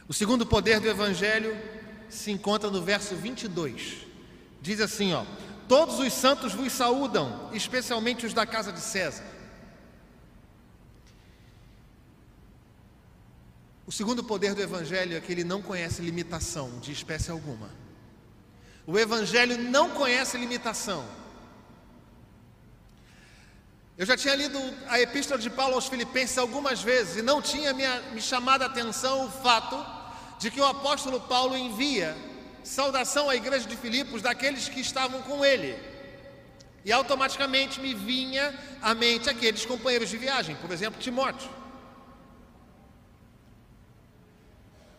o 0.08 0.13
segundo 0.13 0.46
poder 0.46 0.80
do 0.80 0.88
Evangelho 0.88 1.60
se 2.08 2.30
encontra 2.30 2.70
no 2.70 2.84
verso 2.84 3.15
22. 3.15 4.11
Diz 4.62 4.80
assim: 4.80 5.13
ó, 5.13 5.25
Todos 5.72 6.00
os 6.00 6.12
santos 6.12 6.53
vos 6.53 6.74
saúdam, 6.74 7.50
especialmente 7.53 8.25
os 8.25 8.34
da 8.34 8.46
casa 8.46 8.74
de 8.74 8.82
César. 8.82 9.24
O 13.88 13.91
segundo 13.94 14.22
poder 14.22 14.53
do 14.53 14.62
Evangelho 14.62 15.15
é 15.15 15.22
que 15.22 15.32
ele 15.32 15.46
não 15.46 15.62
conhece 15.62 16.01
limitação 16.01 16.77
de 16.80 16.91
espécie 16.91 17.32
alguma. 17.32 17.70
O 18.86 19.00
Evangelho 19.00 19.58
não 19.58 19.91
conhece 19.91 20.38
limitação. 20.38 21.06
Eu 23.98 24.06
já 24.06 24.18
tinha 24.18 24.36
lido 24.36 24.60
a 24.89 25.00
Epístola 25.00 25.39
de 25.39 25.50
Paulo 25.50 25.75
aos 25.75 25.88
Filipenses 25.88 26.38
algumas 26.38 26.82
vezes 26.82 27.15
e 27.15 27.22
não 27.22 27.41
tinha 27.41 27.74
me, 27.74 28.22
chamado 28.22 28.63
a 28.63 28.65
atenção 28.65 29.25
o 29.25 29.32
fato 29.32 29.77
de 30.38 30.51
que 30.51 30.60
o 30.60 30.65
apóstolo 30.65 31.22
Paulo 31.22 31.56
envia 31.56 32.13
saudação 32.63 33.30
à 33.30 33.36
igreja 33.36 33.68
de 33.68 33.75
Filipos 33.75 34.22
daqueles 34.22 34.70
que 34.70 34.80
estavam 34.80 35.22
com 35.22 35.44
ele. 35.44 35.77
E 36.84 36.91
automaticamente 36.91 37.80
me 37.80 37.94
vinha 37.94 38.58
à 38.82 38.94
mente 38.96 39.30
aqueles 39.30 39.65
companheiros 39.65 40.10
de 40.10 40.18
viagem, 40.18 40.56
por 40.56 40.72
exemplo, 40.72 41.00
Timóteo. 41.00 41.50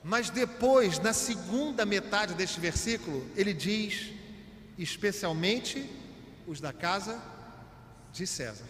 Mas 0.05 0.31
depois, 0.31 0.99
na 0.99 1.13
segunda 1.13 1.87
metade 1.87 2.35
deste 2.35 2.59
versículo, 2.59 3.29
ele 3.37 3.53
diz: 3.53 4.13
especialmente 4.79 5.89
os 6.47 6.61
da 6.61 6.73
casa 6.73 7.21
de 8.13 8.27
César. 8.27 8.67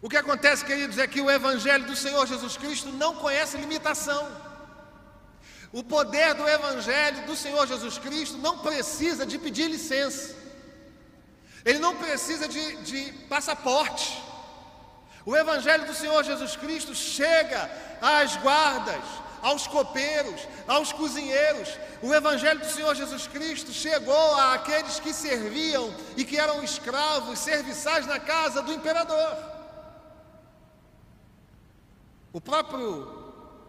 O 0.00 0.08
que 0.08 0.16
acontece, 0.16 0.64
queridos, 0.64 0.98
é 0.98 1.06
que 1.06 1.20
o 1.20 1.30
Evangelho 1.30 1.86
do 1.86 1.96
Senhor 1.96 2.26
Jesus 2.26 2.56
Cristo 2.56 2.92
não 2.92 3.16
conhece 3.16 3.56
limitação. 3.56 4.45
O 5.72 5.82
poder 5.82 6.34
do 6.34 6.48
Evangelho 6.48 7.26
do 7.26 7.36
Senhor 7.36 7.66
Jesus 7.66 7.98
Cristo 7.98 8.38
não 8.38 8.58
precisa 8.58 9.26
de 9.26 9.38
pedir 9.38 9.68
licença, 9.68 10.34
ele 11.64 11.78
não 11.78 11.96
precisa 11.96 12.46
de, 12.46 12.76
de 12.76 13.12
passaporte. 13.28 14.22
O 15.24 15.36
Evangelho 15.36 15.86
do 15.86 15.94
Senhor 15.94 16.22
Jesus 16.22 16.54
Cristo 16.54 16.94
chega 16.94 17.68
às 18.00 18.36
guardas, 18.36 19.02
aos 19.42 19.66
copeiros, 19.66 20.40
aos 20.68 20.92
cozinheiros. 20.92 21.68
O 22.00 22.14
Evangelho 22.14 22.60
do 22.60 22.70
Senhor 22.70 22.94
Jesus 22.94 23.26
Cristo 23.26 23.72
chegou 23.72 24.36
àqueles 24.36 25.00
que 25.00 25.12
serviam 25.12 25.92
e 26.16 26.24
que 26.24 26.38
eram 26.38 26.62
escravos, 26.62 27.40
serviçais 27.40 28.06
na 28.06 28.20
casa 28.20 28.62
do 28.62 28.72
imperador. 28.72 29.36
O 32.32 32.40
próprio 32.40 33.25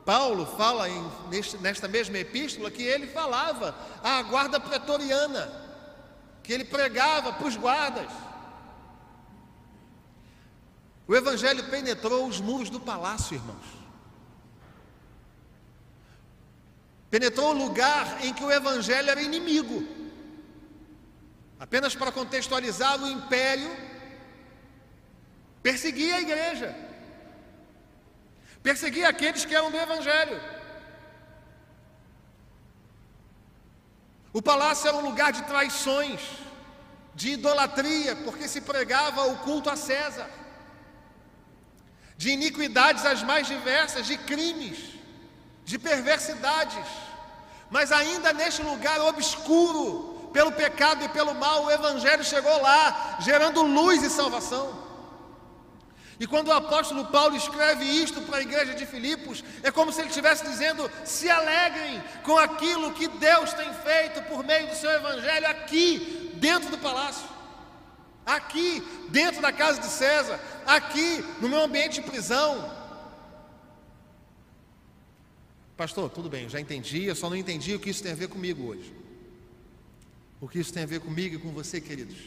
Paulo 0.08 0.46
fala 0.46 0.88
em, 0.88 1.12
nesta 1.60 1.86
mesma 1.86 2.18
epístola 2.18 2.72
que 2.72 2.82
ele 2.82 3.08
falava 3.08 3.76
à 4.02 4.22
guarda 4.22 4.58
pretoriana, 4.58 5.52
que 6.42 6.54
ele 6.54 6.64
pregava 6.64 7.34
para 7.34 7.46
os 7.46 7.58
guardas. 7.58 8.10
O 11.06 11.14
Evangelho 11.14 11.62
penetrou 11.66 12.26
os 12.26 12.40
muros 12.40 12.70
do 12.70 12.80
palácio, 12.80 13.36
irmãos. 13.36 13.66
Penetrou 17.10 17.50
o 17.50 17.66
lugar 17.66 18.24
em 18.24 18.34
que 18.34 18.46
o 18.46 18.52
evangelho 18.52 19.10
era 19.10 19.22
inimigo. 19.22 19.86
Apenas 21.60 21.96
para 21.96 22.14
contextualizar, 22.14 23.02
o 23.04 23.10
império 23.10 23.76
perseguia 25.62 26.16
a 26.16 26.22
igreja, 26.22 26.87
perseguia 28.68 29.08
aqueles 29.10 29.46
que 29.46 29.56
eram 29.56 29.72
do 29.72 29.80
evangelho. 29.86 30.38
O 34.38 34.42
palácio 34.50 34.88
era 34.90 34.98
um 34.98 35.06
lugar 35.10 35.32
de 35.38 35.44
traições, 35.52 36.22
de 37.20 37.30
idolatria, 37.38 38.14
porque 38.26 38.48
se 38.54 38.62
pregava 38.72 39.22
o 39.32 39.38
culto 39.46 39.70
a 39.70 39.78
César, 39.78 40.30
de 42.22 42.30
iniquidades 42.38 43.06
as 43.06 43.24
mais 43.24 43.48
diversas, 43.48 44.06
de 44.12 44.18
crimes 44.32 44.80
de 45.70 45.78
perversidades, 45.78 46.90
mas 47.70 47.92
ainda 47.92 48.32
neste 48.32 48.62
lugar 48.72 49.00
obscuro, 49.02 50.30
pelo 50.32 50.52
pecado 50.52 51.04
e 51.04 51.10
pelo 51.10 51.34
mal, 51.34 51.66
o 51.66 51.72
Evangelho 51.72 52.24
chegou 52.24 52.62
lá, 52.62 53.18
gerando 53.20 53.64
luz 53.64 54.02
e 54.04 54.10
salvação. 54.10 54.87
E 56.20 56.26
quando 56.26 56.48
o 56.48 56.54
apóstolo 56.54 57.06
Paulo 57.06 57.36
escreve 57.36 57.86
isto 57.86 58.22
para 58.22 58.38
a 58.38 58.42
igreja 58.42 58.74
de 58.74 58.86
Filipos, 58.86 59.44
é 59.62 59.70
como 59.72 59.92
se 59.92 60.02
ele 60.02 60.10
estivesse 60.10 60.44
dizendo: 60.46 60.90
se 61.06 61.30
alegrem 61.30 62.02
com 62.24 62.38
aquilo 62.38 62.94
que 62.94 63.08
Deus 63.08 63.54
tem 63.54 63.72
feito 63.74 64.22
por 64.24 64.44
meio 64.44 64.68
do 64.68 64.76
seu 64.76 64.90
Evangelho 64.90 65.48
aqui, 65.48 66.32
dentro 66.36 66.72
do 66.72 66.78
palácio, 66.78 67.28
aqui, 68.26 68.82
dentro 69.10 69.42
da 69.42 69.52
casa 69.52 69.80
de 69.80 69.88
César, 69.88 70.40
aqui, 70.66 71.24
no 71.40 71.48
meu 71.48 71.62
ambiente 71.62 72.02
de 72.02 72.10
prisão, 72.10 72.76
Pastor, 75.78 76.10
tudo 76.10 76.28
bem, 76.28 76.46
eu 76.46 76.50
já 76.50 76.60
entendi, 76.60 77.04
eu 77.04 77.16
só 77.16 77.30
não 77.30 77.36
entendi 77.36 77.76
o 77.76 77.80
que 77.80 77.92
isso 77.92 78.02
tem 78.02 78.12
a 78.12 78.16
ver 78.16 78.28
comigo 78.28 78.64
hoje. 78.64 78.92
O 80.42 80.48
que 80.48 80.58
isso 80.58 80.74
tem 80.74 80.82
a 80.82 80.88
ver 80.88 81.00
comigo 81.00 81.36
e 81.36 81.38
com 81.38 81.52
você, 81.52 81.80
queridos? 81.80 82.18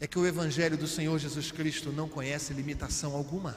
É 0.00 0.06
que 0.06 0.18
o 0.18 0.26
Evangelho 0.26 0.76
do 0.76 0.86
Senhor 0.86 1.18
Jesus 1.18 1.50
Cristo 1.50 1.90
não 1.90 2.08
conhece 2.08 2.52
limitação 2.52 3.14
alguma. 3.14 3.56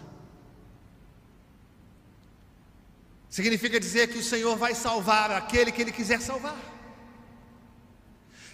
Significa 3.29 3.79
dizer 3.79 4.07
que 4.09 4.17
o 4.17 4.23
Senhor 4.23 4.57
vai 4.57 4.75
salvar 4.75 5.31
aquele 5.31 5.71
que 5.71 5.81
Ele 5.81 5.91
quiser 5.91 6.19
salvar. 6.19 6.57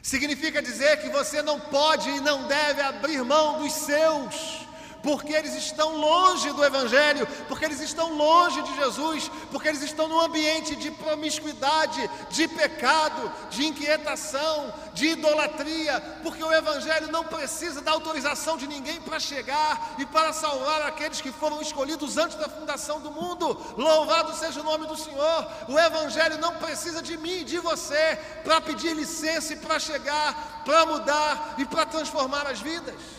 Significa 0.04 0.62
dizer 0.62 1.02
que 1.02 1.10
você 1.10 1.41
não 1.41 1.60
pode 1.60 2.10
e 2.10 2.21
não 2.21 2.47
deve 2.47 2.82
abrir 2.82 3.23
mão 3.23 3.60
dos 3.62 3.73
seus 3.73 4.66
porque 5.08 5.32
eles 5.32 5.56
estão 5.56 5.96
longe 5.96 6.52
do 6.52 6.65
Evangelho, 6.65 7.26
porque 7.48 7.63
eles 7.63 7.80
estão 7.80 8.13
longe 8.13 8.62
de 8.62 8.76
Jesus, 8.76 9.32
porque 9.50 9.70
eles 9.70 9.82
estão 9.82 10.06
num 10.10 10.20
ambiente 10.20 10.76
de 10.76 10.91
promiscuidade, 10.91 12.10
de 12.30 12.46
pecado, 12.46 13.32
de 13.50 13.65
inquietação, 13.65 14.74
de 14.93 15.12
idolatria, 15.12 16.02
porque 16.22 16.43
o 16.43 16.52
Evangelho 16.52 17.10
não 17.10 17.24
precisa 17.24 17.80
da 17.80 17.91
autorização 17.91 18.58
de 18.58 18.67
ninguém 18.67 19.00
para 19.00 19.17
chegar 19.17 19.96
e 19.98 20.06
para 20.06 20.34
salvar 20.34 20.82
aqueles 20.82 21.22
que 21.22 21.32
foram 21.32 21.62
escolhidos 21.62 22.17
antes 22.17 22.36
da 22.36 22.50
fundação 22.50 23.00
do 23.00 23.10
mundo. 23.10 23.58
Louvado 23.78 24.36
seja 24.36 24.60
o 24.60 24.63
nome 24.65 24.88
do 24.88 24.98
Senhor. 24.98 25.48
O 25.70 25.80
Evangelho 25.80 26.38
não 26.38 26.56
precisa 26.56 27.02
de 27.02 27.15
mim 27.15 27.39
e 27.39 27.46
de 27.46 27.60
você 27.60 28.20
para 28.43 28.60
pedir 28.60 28.93
licença 28.93 29.54
e 29.54 29.56
para 29.56 29.80
chegar, 29.80 30.63
para 30.65 30.86
mudar 30.86 31.56
e 31.58 31.63
para 31.63 31.86
transformar 31.86 32.46
as 32.46 32.60
vidas. 32.60 33.16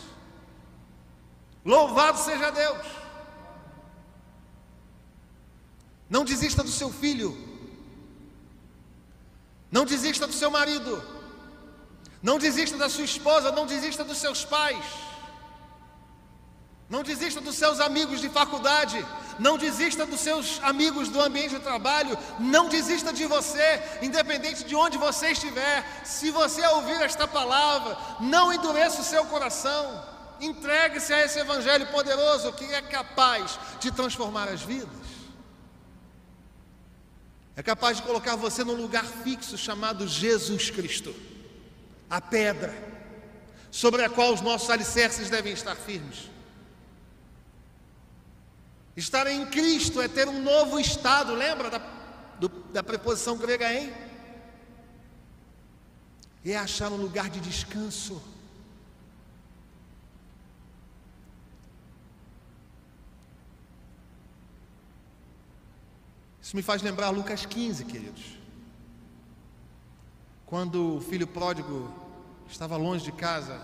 Louvado 1.65 2.19
seja 2.19 2.51
Deus. 2.51 2.87
Não 6.09 6.25
desista 6.25 6.63
do 6.63 6.71
seu 6.71 6.91
filho. 6.91 7.37
Não 9.71 9.85
desista 9.85 10.27
do 10.27 10.33
seu 10.33 10.51
marido. 10.51 11.03
Não 12.23 12.39
desista 12.39 12.77
da 12.77 12.89
sua 12.89 13.05
esposa. 13.05 13.53
Não 13.53 13.67
desista 13.67 14.05
dos 14.05 14.19
seus 14.19 14.45
pais. 14.45 14.85
Não 16.89 17.03
desista 17.03 17.41
dos 17.41 17.57
seus 17.57 17.81
amigos 17.81 18.21
de 18.21 18.31
faculdade. 18.31 19.05
Não 19.39 19.59
desista 19.59 20.07
dos 20.07 20.21
seus 20.21 20.59
amigos 20.63 21.11
do 21.11 21.21
ambiente 21.21 21.57
de 21.57 21.61
trabalho. 21.61 22.17
Não 22.41 22.69
desista 22.69 23.13
de 23.13 23.27
você, 23.27 23.83
independente 24.01 24.65
de 24.65 24.75
onde 24.75 24.97
você 24.97 25.33
estiver. 25.33 25.85
Se 26.05 26.31
você 26.31 26.67
ouvir 26.69 27.01
esta 27.03 27.29
palavra, 27.29 27.97
não 28.21 28.53
endureça 28.53 29.03
o 29.03 29.05
seu 29.05 29.27
coração. 29.27 30.18
Entregue-se 30.41 31.13
a 31.13 31.25
esse 31.25 31.39
evangelho 31.39 31.87
poderoso 31.89 32.53
que 32.53 32.65
é 32.65 32.83
capaz 32.83 33.59
de 33.81 33.91
transformar 33.91 34.49
as 34.49 34.63
vidas. 34.63 35.09
É 37.57 37.63
capaz 37.63 37.97
de 37.97 38.05
colocar 38.05 38.37
você 38.37 38.63
num 38.63 38.75
lugar 38.75 39.05
fixo 39.05 39.59
chamado 39.59 40.07
Jesus 40.07 40.71
Cristo, 40.71 41.15
a 42.09 42.21
pedra 42.21 42.73
sobre 43.71 44.05
a 44.05 44.09
qual 44.09 44.33
os 44.33 44.41
nossos 44.41 44.71
alicerces 44.71 45.29
devem 45.29 45.53
estar 45.53 45.75
firmes. 45.75 46.31
Estar 48.97 49.27
em 49.27 49.47
Cristo 49.47 50.01
é 50.01 50.09
ter 50.09 50.29
um 50.29 50.43
novo 50.43 50.79
estado, 50.79 51.35
lembra 51.35 51.71
da, 51.71 51.79
do, 52.39 52.49
da 52.49 52.83
preposição 52.83 53.37
grega 53.37 53.73
em? 53.73 53.93
É 56.45 56.57
achar 56.57 56.91
um 56.91 56.97
lugar 56.97 57.29
de 57.29 57.41
descanso. 57.41 58.23
Isso 66.49 66.57
me 66.57 66.63
faz 66.63 66.81
lembrar 66.81 67.11
Lucas 67.11 67.45
15, 67.45 67.85
queridos. 67.85 68.25
Quando 70.47 70.97
o 70.97 71.01
filho 71.03 71.27
pródigo 71.27 71.95
estava 72.49 72.75
longe 72.75 73.05
de 73.05 73.13
casa, 73.13 73.61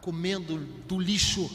comendo 0.00 0.58
do 0.58 0.98
lixo, 0.98 1.48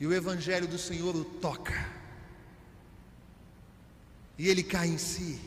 e 0.00 0.06
o 0.08 0.12
Evangelho 0.12 0.66
do 0.66 0.76
Senhor 0.76 1.14
o 1.14 1.24
toca, 1.24 1.88
e 4.36 4.48
ele 4.48 4.64
cai 4.64 4.88
em 4.88 4.98
si, 4.98 5.40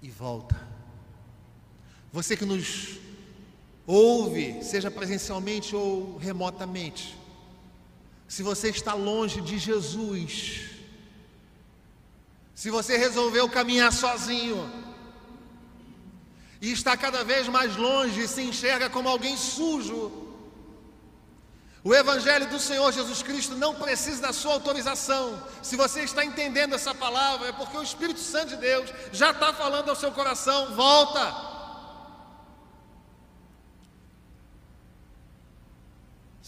e 0.00 0.08
volta. 0.08 0.68
Você 2.12 2.36
que 2.36 2.44
nos 2.44 3.00
ouve, 3.84 4.62
seja 4.62 4.88
presencialmente 4.88 5.74
ou 5.74 6.16
remotamente, 6.16 7.18
se 8.30 8.44
você 8.44 8.68
está 8.68 8.94
longe 8.94 9.40
de 9.40 9.58
Jesus, 9.58 10.60
se 12.54 12.70
você 12.70 12.96
resolveu 12.96 13.48
caminhar 13.48 13.92
sozinho, 13.92 14.70
e 16.62 16.70
está 16.70 16.96
cada 16.96 17.24
vez 17.24 17.48
mais 17.48 17.74
longe 17.74 18.20
e 18.20 18.28
se 18.28 18.40
enxerga 18.42 18.88
como 18.88 19.08
alguém 19.08 19.36
sujo, 19.36 20.28
o 21.82 21.92
Evangelho 21.92 22.46
do 22.48 22.60
Senhor 22.60 22.92
Jesus 22.92 23.20
Cristo 23.20 23.56
não 23.56 23.74
precisa 23.74 24.22
da 24.22 24.32
sua 24.32 24.52
autorização. 24.52 25.42
Se 25.60 25.74
você 25.74 26.02
está 26.02 26.24
entendendo 26.24 26.76
essa 26.76 26.94
palavra, 26.94 27.48
é 27.48 27.52
porque 27.52 27.76
o 27.76 27.82
Espírito 27.82 28.20
Santo 28.20 28.50
de 28.50 28.58
Deus 28.58 28.92
já 29.10 29.32
está 29.32 29.52
falando 29.52 29.88
ao 29.88 29.96
seu 29.96 30.12
coração: 30.12 30.72
volta. 30.76 31.49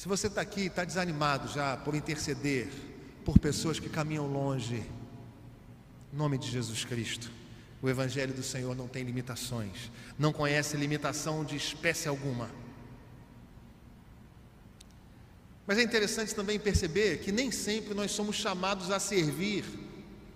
Se 0.03 0.09
você 0.09 0.27
está 0.27 0.41
aqui 0.41 0.62
e 0.62 0.67
está 0.67 0.85
desanimado 0.85 1.47
já 1.47 1.77
por 1.77 1.95
interceder 1.95 2.69
por 3.25 3.38
pessoas 3.38 3.79
que 3.79 3.88
caminham 3.88 4.27
longe, 4.27 4.85
em 6.12 6.17
nome 6.17 6.37
de 6.38 6.51
Jesus 6.51 6.85
Cristo, 6.85 7.31
o 7.81 7.88
Evangelho 7.88 8.35
do 8.35 8.43
Senhor 8.43 8.75
não 8.75 8.88
tem 8.88 9.05
limitações, 9.05 9.93
não 10.19 10.33
conhece 10.33 10.77
limitação 10.77 11.45
de 11.45 11.55
espécie 11.55 12.09
alguma. 12.09 12.51
Mas 15.69 15.79
é 15.79 15.85
interessante 15.85 16.35
também 16.35 16.59
perceber 16.59 17.19
que 17.19 17.31
nem 17.31 17.53
sempre 17.53 17.95
nós 17.95 18.11
somos 18.11 18.35
chamados 18.35 18.91
a 18.91 18.99
servir 18.99 19.65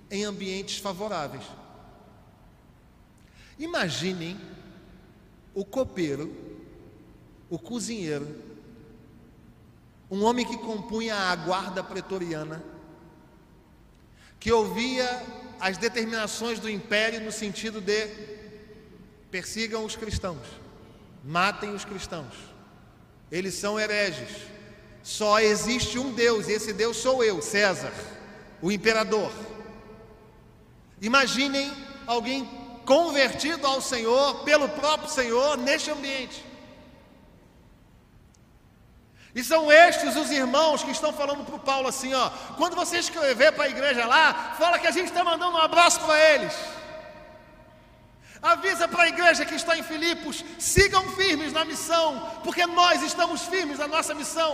em 0.09 0.23
ambientes 0.23 0.79
favoráveis. 0.79 1.43
Imaginem 3.59 4.41
o 5.53 5.65
copeiro, 5.65 6.33
o 7.51 7.59
cozinheiro, 7.59 8.46
um 10.11 10.25
homem 10.25 10.47
que 10.47 10.57
compunha 10.59 11.15
a 11.15 11.37
guarda 11.37 11.83
pretoriana, 11.83 12.63
que 14.39 14.53
ouvia 14.53 15.25
as 15.59 15.77
determinações 15.77 16.59
do 16.59 16.71
império 16.71 17.21
no 17.21 17.33
sentido 17.33 17.81
de 17.81 18.09
persigam 19.31 19.85
os 19.85 19.97
cristãos, 19.97 20.47
matem 21.25 21.75
os 21.75 21.85
cristãos, 21.85 22.35
eles 23.31 23.55
são 23.55 23.79
hereges, 23.79 24.29
só 25.03 25.41
existe 25.41 25.99
um 25.99 26.13
Deus, 26.13 26.49
e 26.49 26.53
esse 26.53 26.73
Deus 26.73 26.97
sou 26.97 27.25
eu, 27.25 27.43
César, 27.43 27.93
o 28.63 28.71
imperador. 28.71 29.33
Imaginem 31.01 31.73
alguém 32.07 32.49
convertido 32.85 33.67
ao 33.67 33.81
Senhor, 33.81 34.45
pelo 34.45 34.69
próprio 34.69 35.11
Senhor, 35.11 35.59
neste 35.59 35.91
ambiente. 35.91 36.45
E 39.39 39.45
são 39.45 39.71
estes 39.71 40.17
os 40.17 40.31
irmãos 40.31 40.83
que 40.83 40.93
estão 40.97 41.13
falando 41.13 41.45
para 41.45 41.57
o 41.57 41.65
Paulo 41.71 41.89
assim: 41.89 42.13
ó, 42.15 42.31
quando 42.57 42.75
você 42.75 42.97
escrever 42.99 43.53
para 43.53 43.65
a 43.65 43.69
igreja 43.69 44.07
lá, 44.07 44.55
fala 44.61 44.79
que 44.79 44.87
a 44.87 44.95
gente 44.97 45.09
está 45.09 45.23
mandando 45.23 45.59
um 45.59 45.65
abraço 45.69 46.01
para 46.01 46.19
eles. 46.33 46.55
Avisa 48.41 48.89
para 48.89 49.03
a 49.03 49.09
igreja 49.09 49.45
que 49.45 49.55
está 49.55 49.77
em 49.77 49.83
Filipos, 49.83 50.43
sigam 50.59 51.05
firmes 51.19 51.53
na 51.53 51.67
missão, 51.67 52.09
porque 52.45 52.65
nós 52.65 53.03
estamos 53.03 53.43
firmes 53.43 53.79
na 53.79 53.87
nossa 53.87 54.15
missão. 54.15 54.53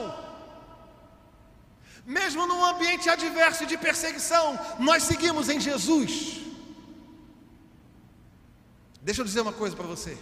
Mesmo 2.04 2.44
num 2.48 2.64
ambiente 2.64 3.08
adverso 3.08 3.64
de 3.64 3.78
perseguição, 3.78 4.58
nós 4.80 5.04
seguimos 5.04 5.48
em 5.48 5.60
Jesus. 5.60 6.40
Deixa 9.00 9.20
eu 9.20 9.24
dizer 9.24 9.42
uma 9.42 9.52
coisa 9.52 9.76
para 9.76 9.86
você. 9.86 10.18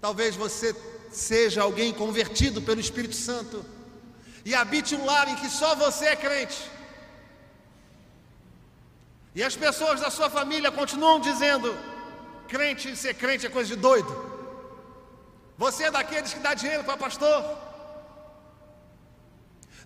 Talvez 0.00 0.36
você 0.36 0.72
seja 1.10 1.62
alguém 1.62 1.92
convertido 1.92 2.62
pelo 2.62 2.80
Espírito 2.80 3.16
Santo 3.16 3.64
e 4.44 4.54
habite 4.54 4.94
um 4.94 5.04
lar 5.04 5.28
em 5.28 5.36
que 5.36 5.48
só 5.48 5.74
você 5.74 6.06
é 6.06 6.16
crente. 6.16 6.70
E 9.34 9.42
as 9.42 9.54
pessoas 9.54 10.00
da 10.00 10.10
sua 10.10 10.30
família 10.30 10.70
continuam 10.70 11.20
dizendo: 11.20 11.76
crente, 12.48 12.96
ser 12.96 13.14
crente 13.14 13.46
é 13.46 13.50
coisa 13.50 13.74
de 13.74 13.80
doido. 13.80 14.30
Você 15.58 15.84
é 15.84 15.90
daqueles 15.90 16.32
que 16.32 16.40
dá 16.40 16.54
dinheiro 16.54 16.84
para 16.84 16.96
pastor. 16.96 17.44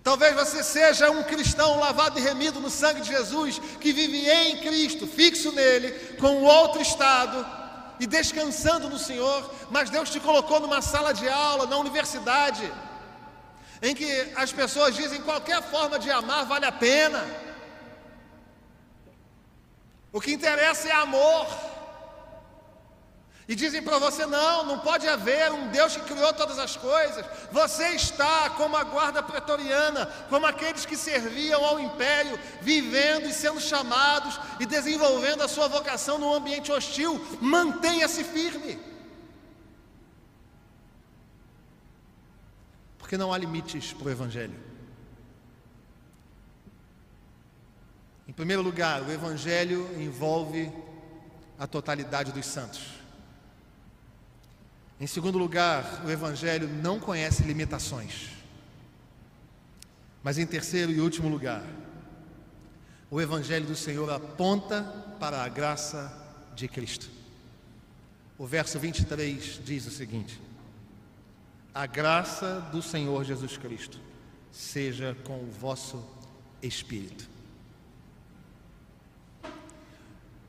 Talvez 0.03 0.35
você 0.35 0.63
seja 0.63 1.11
um 1.11 1.23
cristão 1.23 1.81
lavado 1.81 2.19
e 2.19 2.23
remido 2.23 2.61
no 2.61 2.69
sangue 2.69 3.01
de 3.01 3.09
Jesus, 3.09 3.59
que 3.81 3.91
vive 3.91 4.29
em 4.29 4.59
Cristo, 4.59 5.07
fixo 5.07 5.51
nele, 5.51 5.91
com 6.21 6.43
outro 6.43 6.83
estado, 6.83 7.45
e 8.01 8.07
descansando 8.07 8.89
no 8.89 8.99
Senhor, 8.99 9.51
mas 9.71 9.91
Deus 9.91 10.11
te 10.11 10.21
colocou 10.21 10.61
numa 10.61 10.83
sala 10.83 11.13
de 11.13 11.29
aula, 11.29 11.67
na 11.67 11.77
universidade, 11.77 12.73
em 13.83 13.95
que 13.95 14.33
as 14.37 14.53
pessoas 14.53 14.95
dizem 14.95 15.21
qualquer 15.23 15.63
forma 15.63 15.99
de 15.99 16.11
amar 16.11 16.45
vale 16.47 16.67
a 16.67 16.73
pena. 16.73 17.25
O 20.13 20.21
que 20.21 20.33
interessa 20.33 20.89
é 20.89 20.93
amor. 20.93 21.47
E 23.47 23.55
dizem 23.55 23.83
para 23.83 23.99
você: 23.99 24.25
não, 24.25 24.65
não 24.65 24.79
pode 24.79 25.07
haver 25.07 25.53
um 25.53 25.69
Deus 25.69 25.97
que 25.97 26.03
criou 26.03 26.33
todas 26.33 26.59
as 26.59 26.77
coisas. 26.77 27.25
Você 27.53 27.89
está 27.91 28.51
como 28.51 28.77
a 28.77 28.85
guarda 28.85 29.23
pretoriana, 29.23 30.07
como 30.31 30.47
aqueles 30.47 30.87
que 30.87 30.97
serviam 30.97 31.63
ao 31.65 31.79
império, 31.79 32.39
vivendo 32.63 33.27
e 33.27 33.33
sendo 33.33 33.61
chamados 33.61 34.41
e 34.59 34.65
desenvolvendo 34.65 35.43
a 35.43 35.49
sua 35.49 35.69
vocação 35.69 36.19
num 36.19 36.33
ambiente 36.33 36.73
hostil. 36.73 37.23
Mantenha-se 37.41 38.25
firme. 38.25 38.79
Porque 42.97 43.19
não 43.19 43.31
há 43.31 43.37
limites 43.37 43.93
para 43.93 44.09
o 44.09 44.11
Evangelho. 44.11 44.59
Em 48.27 48.33
primeiro 48.33 48.63
lugar, 48.63 49.03
o 49.03 49.13
Evangelho 49.13 49.87
envolve 50.01 50.73
a 51.59 51.67
totalidade 51.67 52.33
dos 52.33 52.47
santos. 52.47 52.94
Em 55.01 55.07
segundo 55.07 55.39
lugar, 55.39 56.03
o 56.05 56.11
Evangelho 56.11 56.69
não 56.69 57.01
conhece 57.01 57.43
limitações. 57.43 58.31
Mas 60.23 60.39
em 60.39 60.47
terceiro 60.47 60.93
e 60.93 61.01
último 61.01 61.29
lugar, 61.29 61.65
o 63.11 63.21
Evangelho 63.21 63.67
do 63.67 63.77
Senhor 63.77 64.11
aponta 64.11 64.83
para 65.21 65.43
a 65.43 65.49
graça 65.49 66.13
de 66.55 66.69
Cristo. 66.69 67.11
O 68.39 68.47
verso 68.47 68.79
23 68.79 69.61
diz 69.65 69.87
o 69.87 69.91
seguinte: 69.91 70.41
A 71.75 71.87
graça 71.87 72.61
do 72.73 72.81
Senhor 72.81 73.25
Jesus 73.25 73.57
Cristo 73.57 74.01
seja 74.51 75.17
com 75.25 75.43
o 75.43 75.51
vosso 75.51 76.05
espírito. 76.63 77.29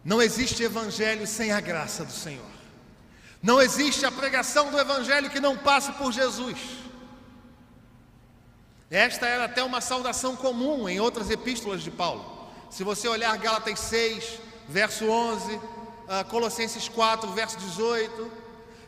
Não 0.03 0.21
existe 0.21 0.61
evangelho 0.61 1.25
sem 1.25 1.51
a 1.51 1.59
graça 1.59 2.05
do 2.05 2.11
Senhor. 2.11 2.54
Não 3.45 3.61
existe 3.61 4.03
a 4.07 4.11
pregação 4.11 4.71
do 4.71 4.79
evangelho 4.79 5.29
que 5.29 5.39
não 5.39 5.55
passe 5.55 5.91
por 5.91 6.11
Jesus. 6.11 6.57
Esta 8.89 9.27
era 9.27 9.45
até 9.45 9.63
uma 9.63 9.81
saudação 9.81 10.35
comum 10.35 10.89
em 10.89 10.99
outras 10.99 11.29
epístolas 11.29 11.83
de 11.83 11.91
Paulo. 11.91 12.49
Se 12.71 12.83
você 12.83 13.07
olhar 13.07 13.37
Gálatas 13.37 13.79
6, 13.81 14.39
verso 14.67 15.05
11, 15.05 15.61
ah, 16.07 16.23
Colossenses 16.23 16.89
4, 16.89 17.31
verso 17.33 17.59
18, 17.59 18.31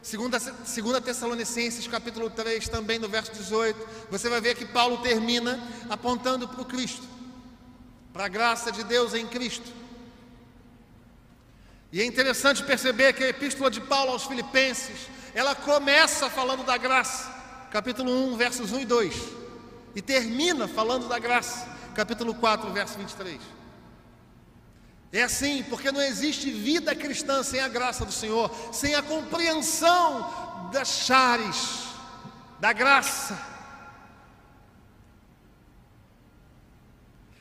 2 0.02 1.04
Tessalonicenses 1.06 1.86
capítulo 1.86 2.28
3, 2.28 2.68
também 2.68 2.98
no 2.98 3.08
verso 3.08 3.32
18, 3.34 3.88
você 4.10 4.28
vai 4.28 4.42
ver 4.42 4.56
que 4.56 4.66
Paulo 4.66 4.98
termina 5.04 5.62
apontando 5.88 6.48
para 6.48 6.62
o 6.64 6.66
Cristo, 6.66 7.04
para 8.12 8.26
a 8.26 8.28
graça 8.28 8.72
de 8.72 8.84
Deus 8.84 9.14
em 9.14 9.28
Cristo. 9.28 9.72
E 11.92 12.02
é 12.02 12.06
interessante 12.06 12.64
perceber 12.64 13.14
que 13.14 13.24
a 13.24 13.30
epístola 13.30 13.72
de 13.72 13.80
Paulo 13.80 14.12
aos 14.12 14.26
Filipenses, 14.26 15.08
ela 15.34 15.56
começa 15.56 16.30
falando 16.30 16.64
da 16.64 16.78
graça, 16.78 17.32
capítulo 17.72 18.12
1, 18.34 18.38
versos 18.38 18.72
1 18.72 18.80
e 18.82 18.86
2, 18.86 19.16
e 19.96 20.02
termina 20.02 20.68
falando 20.68 21.08
da 21.08 21.18
graça, 21.18 21.68
capítulo 21.96 22.36
4, 22.36 22.72
verso 22.72 22.98
23. 22.98 23.40
É 25.14 25.24
assim, 25.24 25.64
porque 25.64 25.92
não 25.92 26.02
existe 26.02 26.52
vida 26.52 26.94
cristã 26.94 27.42
sem 27.42 27.62
a 27.62 27.70
graça 27.70 28.04
do 28.04 28.12
Senhor, 28.12 28.52
sem 28.74 28.94
a 28.94 29.02
compreensão 29.02 30.70
das 30.72 30.90
chares, 30.90 31.86
da 32.60 32.74
graça. 32.74 33.40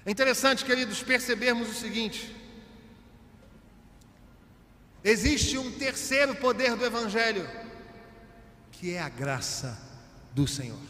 É 0.04 0.11
interessante, 0.12 0.64
queridos, 0.64 1.02
percebermos 1.02 1.68
o 1.68 1.74
seguinte: 1.74 2.36
Existe 5.07 5.57
um 5.57 5.71
terceiro 5.71 6.35
poder 6.35 6.75
do 6.75 6.85
Evangelho, 6.85 7.49
que 8.73 8.92
é 8.92 9.01
a 9.01 9.09
graça 9.09 9.79
do 10.33 10.49
Senhor. 10.49 10.81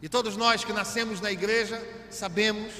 E 0.00 0.08
todos 0.08 0.36
nós 0.36 0.62
que 0.62 0.72
nascemos 0.72 1.20
na 1.20 1.32
igreja 1.32 1.84
sabemos, 2.08 2.72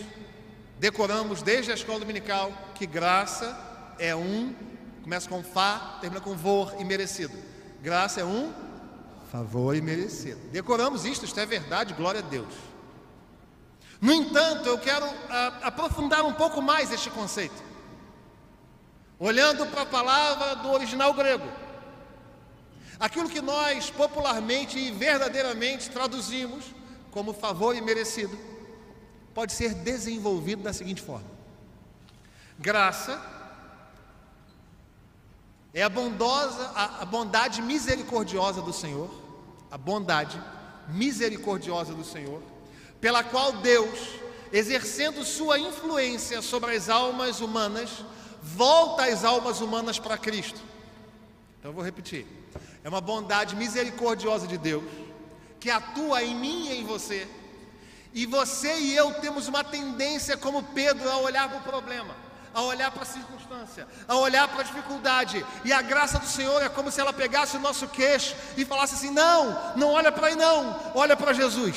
decoramos 0.79 1.43
desde 1.43 1.73
a 1.73 1.75
escola 1.75 1.99
dominical, 1.99 2.53
que 2.77 2.87
graça 2.87 3.59
é 3.99 4.15
um, 4.15 4.55
começa 5.03 5.29
com 5.29 5.43
Fá, 5.43 5.99
termina 6.01 6.21
com 6.21 6.37
Vor 6.37 6.77
e 6.79 6.85
merecido. 6.85 7.37
Graça 7.83 8.21
é 8.21 8.25
um 8.25 8.55
favor 9.33 9.75
imerecido. 9.75 10.39
Decoramos 10.53 11.05
isto, 11.05 11.25
isto 11.25 11.41
é 11.41 11.45
verdade, 11.45 11.93
glória 11.93 12.21
a 12.21 12.23
Deus. 12.23 12.55
No 14.01 14.13
entanto, 14.13 14.69
eu 14.69 14.79
quero 14.79 15.07
a, 15.07 15.11
ah, 15.29 15.47
aprofundar 15.63 16.25
um 16.25 16.33
pouco 16.33 16.63
mais 16.63 16.93
este 16.93 17.11
conceito 17.11 17.72
olhando 19.23 19.65
para 19.67 19.83
a 19.83 19.87
palavra 19.87 20.57
do 20.57 20.73
original 20.73 21.15
grego. 21.15 21.47
Aquilo 22.99 23.29
que 23.29 23.41
nós 23.41 23.89
popularmente 23.89 24.77
e 24.77 24.91
verdadeiramente 24.91 25.89
traduzimos 25.91 26.65
como 27.13 27.33
favor 27.33 27.77
imerecido, 27.77 28.37
pode 29.33 29.53
ser 29.53 29.75
desenvolvido 29.75 30.63
da 30.63 30.73
seguinte 30.73 31.01
forma: 31.01 31.31
graça 32.59 33.23
é 35.73 35.85
a 35.85 35.89
bondosa, 35.89 36.73
a, 36.75 37.03
a 37.03 37.05
bondade 37.05 37.63
misericordiosa 37.63 38.61
do 38.61 38.73
Senhor, 38.73 39.09
a 39.71 39.79
bondade 39.79 40.43
misericordiosa 40.89 41.95
do 41.95 42.05
Senhor, 42.05 42.43
pela 43.01 43.23
qual 43.23 43.53
Deus, 43.53 44.01
exercendo 44.53 45.25
sua 45.25 45.61
influência 45.61 46.43
sobre 46.43 46.75
as 46.75 46.89
almas 46.89 47.41
humanas, 47.41 48.05
volta 48.43 49.05
as 49.05 49.25
almas 49.25 49.61
humanas 49.61 49.99
para 49.99 50.19
Cristo. 50.19 50.61
Então 51.59 51.71
eu 51.71 51.75
vou 51.75 51.85
repetir. 51.85 52.27
É 52.83 52.89
uma 52.89 53.01
bondade 53.01 53.55
misericordiosa 53.55 54.47
de 54.49 54.59
Deus 54.59 54.83
que 55.61 55.71
atua 55.71 56.25
em 56.25 56.35
mim 56.35 56.67
e 56.67 56.81
em 56.81 56.85
você. 56.85 57.29
E 58.13 58.27
você 58.27 58.77
e 58.81 58.97
eu 58.97 59.15
temos 59.15 59.47
uma 59.47 59.63
tendência, 59.63 60.37
como 60.37 60.63
Pedro, 60.63 61.09
a 61.09 61.19
olhar 61.19 61.49
para 61.49 61.59
o 61.59 61.63
problema, 61.63 62.15
a 62.53 62.61
olhar 62.63 62.91
para 62.91 63.03
a 63.03 63.07
circunstância, 63.07 63.87
a 64.09 64.17
olhar 64.17 64.49
para 64.49 64.61
a 64.61 64.65
dificuldade. 64.65 65.47
E 65.65 65.73
a 65.73 65.81
graça 65.81 66.19
do 66.19 66.27
Senhor 66.27 66.61
é 66.61 66.69
como 66.69 66.91
se 66.91 67.01
ela 67.01 67.13
pegasse 67.13 67.57
o 67.57 67.61
nosso 67.61 67.87
queixo 67.87 68.35
e 68.57 68.65
falasse 68.65 68.97
assim: 68.97 69.11
não, 69.11 69.77
não 69.77 69.93
olha 69.93 70.11
para 70.11 70.27
aí, 70.27 70.35
não, 70.35 70.93
olha 70.97 71.17
para 71.17 71.33
Jesus. 71.33 71.77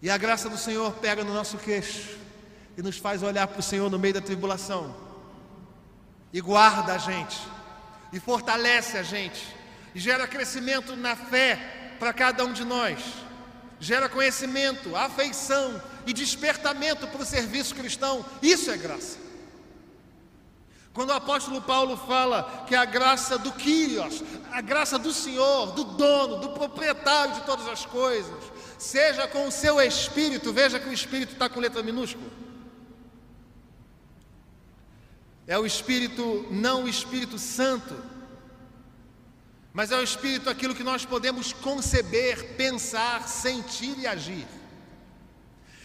E 0.00 0.08
a 0.08 0.16
graça 0.16 0.48
do 0.48 0.56
Senhor 0.56 0.92
pega 0.94 1.24
no 1.24 1.34
nosso 1.34 1.58
queixo 1.58 2.21
e 2.76 2.82
nos 2.82 2.96
faz 2.96 3.22
olhar 3.22 3.46
para 3.46 3.60
o 3.60 3.62
Senhor 3.62 3.90
no 3.90 3.98
meio 3.98 4.14
da 4.14 4.20
tribulação, 4.20 4.94
e 6.32 6.40
guarda 6.40 6.94
a 6.94 6.98
gente, 6.98 7.38
e 8.12 8.18
fortalece 8.18 8.96
a 8.96 9.02
gente, 9.02 9.46
e 9.94 10.00
gera 10.00 10.26
crescimento 10.26 10.96
na 10.96 11.14
fé 11.14 11.96
para 11.98 12.12
cada 12.12 12.44
um 12.44 12.52
de 12.52 12.64
nós, 12.64 12.98
gera 13.78 14.08
conhecimento, 14.08 14.96
afeição 14.96 15.80
e 16.06 16.12
despertamento 16.12 17.06
para 17.06 17.22
o 17.22 17.26
serviço 17.26 17.74
cristão, 17.74 18.24
isso 18.40 18.70
é 18.70 18.76
graça. 18.76 19.18
Quando 20.94 21.08
o 21.08 21.14
apóstolo 21.14 21.62
Paulo 21.62 21.96
fala 21.96 22.64
que 22.66 22.74
a 22.74 22.84
graça 22.84 23.38
do 23.38 23.50
Kyrios, 23.52 24.22
a 24.50 24.60
graça 24.60 24.98
do 24.98 25.10
Senhor, 25.10 25.72
do 25.72 25.84
dono, 25.84 26.36
do 26.36 26.50
proprietário 26.50 27.34
de 27.34 27.40
todas 27.42 27.66
as 27.66 27.86
coisas, 27.86 28.36
seja 28.78 29.26
com 29.26 29.46
o 29.46 29.50
seu 29.50 29.80
espírito, 29.80 30.52
veja 30.52 30.78
que 30.78 30.90
o 30.90 30.92
espírito 30.92 31.32
está 31.32 31.48
com 31.48 31.60
letra 31.60 31.82
minúscula 31.82 32.42
É 35.46 35.58
o 35.58 35.66
Espírito, 35.66 36.46
não 36.50 36.84
o 36.84 36.88
Espírito 36.88 37.38
Santo, 37.38 37.94
mas 39.72 39.90
é 39.90 39.96
o 39.96 40.02
Espírito 40.02 40.50
aquilo 40.50 40.74
que 40.74 40.84
nós 40.84 41.04
podemos 41.04 41.52
conceber, 41.52 42.56
pensar, 42.56 43.26
sentir 43.26 43.98
e 43.98 44.06
agir. 44.06 44.46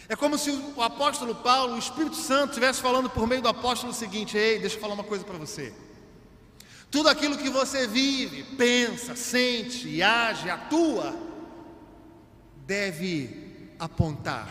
É 0.09 0.15
como 0.15 0.37
se 0.37 0.51
o 0.51 0.81
apóstolo 0.81 1.35
Paulo, 1.35 1.75
o 1.75 1.79
Espírito 1.79 2.15
Santo, 2.15 2.49
estivesse 2.49 2.81
falando 2.81 3.09
por 3.09 3.27
meio 3.27 3.41
do 3.41 3.49
apóstolo 3.49 3.91
o 3.91 3.95
seguinte: 3.95 4.37
Ei, 4.37 4.59
deixa 4.59 4.75
eu 4.75 4.81
falar 4.81 4.93
uma 4.93 5.03
coisa 5.03 5.25
para 5.25 5.37
você. 5.37 5.73
Tudo 6.89 7.09
aquilo 7.09 7.37
que 7.37 7.49
você 7.49 7.85
vive, 7.87 8.43
pensa, 8.55 9.15
sente 9.15 9.89
e 9.89 10.01
age, 10.01 10.49
atua, 10.49 11.13
deve 12.65 13.73
apontar 13.77 14.47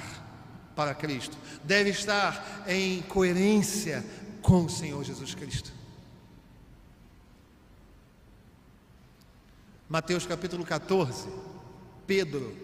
para 0.74 0.94
Cristo, 0.94 1.36
deve 1.64 1.90
estar 1.90 2.64
em 2.66 3.00
coerência 3.02 4.04
com 4.46 4.64
o 4.64 4.70
Senhor 4.70 5.02
Jesus 5.02 5.34
Cristo. 5.34 5.72
Mateus 9.88 10.24
capítulo 10.24 10.64
14, 10.64 11.28
Pedro, 12.06 12.56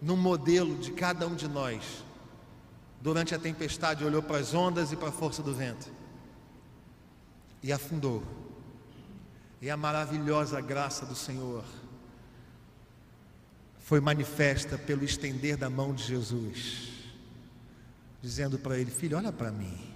no 0.00 0.14
modelo 0.14 0.76
de 0.76 0.92
cada 0.92 1.26
um 1.26 1.34
de 1.34 1.48
nós, 1.48 2.04
durante 3.00 3.34
a 3.34 3.38
tempestade, 3.38 4.04
olhou 4.04 4.22
para 4.22 4.36
as 4.36 4.52
ondas 4.52 4.92
e 4.92 4.96
para 4.96 5.08
a 5.08 5.12
força 5.12 5.42
do 5.42 5.54
vento 5.54 5.90
e 7.62 7.72
afundou. 7.72 8.22
E 9.62 9.70
a 9.70 9.76
maravilhosa 9.76 10.60
graça 10.60 11.06
do 11.06 11.14
Senhor 11.14 11.64
foi 13.78 14.00
manifesta 14.00 14.76
pelo 14.76 15.02
estender 15.02 15.56
da 15.56 15.70
mão 15.70 15.94
de 15.94 16.04
Jesus, 16.04 16.90
dizendo 18.20 18.58
para 18.58 18.78
ele: 18.78 18.90
Filho, 18.90 19.16
olha 19.16 19.32
para 19.32 19.50
mim. 19.50 19.95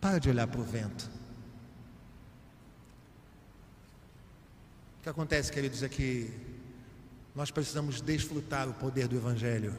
Para 0.00 0.18
de 0.18 0.28
olhar 0.28 0.46
para 0.46 0.60
o 0.60 0.64
vento. 0.64 1.10
O 4.98 5.02
que 5.02 5.08
acontece, 5.08 5.52
queridos, 5.52 5.82
é 5.82 5.88
que 5.88 6.30
nós 7.34 7.50
precisamos 7.50 8.00
desfrutar 8.00 8.68
o 8.68 8.74
poder 8.74 9.06
do 9.08 9.16
Evangelho. 9.16 9.74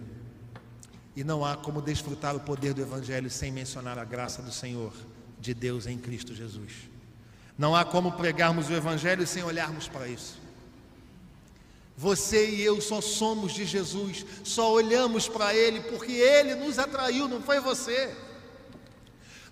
E 1.16 1.24
não 1.24 1.44
há 1.44 1.58
como 1.58 1.82
desfrutar 1.82 2.36
o 2.36 2.40
poder 2.40 2.74
do 2.74 2.82
Evangelho 2.82 3.30
sem 3.30 3.52
mencionar 3.52 3.98
a 3.98 4.06
graça 4.06 4.42
do 4.42 4.52
Senhor, 4.52 4.94
de 5.40 5.54
Deus 5.54 5.88
em 5.88 5.98
Cristo 5.98 6.36
Jesus. 6.36 6.72
Não 7.58 7.76
há 7.76 7.84
como 7.84 8.12
pregarmos 8.12 8.70
o 8.70 8.74
Evangelho 8.74 9.26
sem 9.26 9.44
olharmos 9.44 9.88
para 9.88 10.08
isso. 10.08 10.38
Você 11.98 12.52
e 12.52 12.62
eu 12.62 12.80
só 12.80 13.02
somos 13.02 13.52
de 13.54 13.66
Jesus, 13.66 14.24
só 14.44 14.72
olhamos 14.72 15.28
para 15.28 15.56
Ele 15.56 15.82
porque 15.82 16.12
Ele 16.12 16.54
nos 16.54 16.78
atraiu, 16.78 17.28
não 17.28 17.42
foi 17.42 17.60
você. 17.60 18.16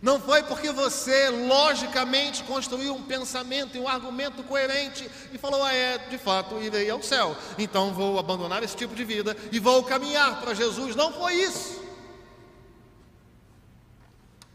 Não 0.05 0.19
foi 0.19 0.43
porque 0.43 0.71
você 0.71 1.29
logicamente 1.31 2.43
construiu 2.43 2.93
um 2.93 3.01
pensamento 3.01 3.75
e 3.75 3.79
um 3.79 3.87
argumento 3.87 4.43
coerente 4.43 5.09
e 5.33 5.37
falou: 5.39 5.63
ah, 5.63 5.73
é, 5.73 5.97
de 5.97 6.19
fato, 6.19 6.61
irei 6.61 6.87
ao 6.91 7.01
céu, 7.01 7.35
então 7.57 7.91
vou 7.91 8.19
abandonar 8.19 8.61
esse 8.61 8.75
tipo 8.75 8.93
de 8.93 9.03
vida 9.03 9.35
e 9.51 9.57
vou 9.57 9.83
caminhar 9.83 10.39
para 10.41 10.53
Jesus. 10.53 10.95
Não 10.95 11.11
foi 11.11 11.33
isso. 11.33 11.83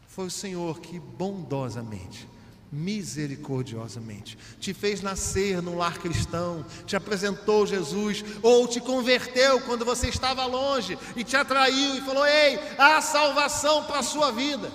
Foi 0.06 0.26
o 0.26 0.30
Senhor 0.30 0.78
que 0.78 1.00
bondosamente 1.00 2.28
misericordiosamente, 2.72 4.38
te 4.60 4.72
fez 4.72 5.02
nascer 5.02 5.60
num 5.60 5.76
lar 5.76 5.98
cristão, 5.98 6.64
te 6.86 6.94
apresentou 6.94 7.66
Jesus, 7.66 8.24
ou 8.40 8.68
te 8.68 8.78
converteu 8.78 9.60
quando 9.62 9.84
você 9.84 10.08
estava 10.08 10.46
longe 10.46 10.96
e 11.16 11.24
te 11.24 11.36
atraiu 11.36 11.96
e 11.96 12.00
falou: 12.02 12.24
Ei, 12.24 12.60
há 12.78 13.00
salvação 13.00 13.82
para 13.82 13.98
a 13.98 14.04
sua 14.04 14.30
vida. 14.30 14.70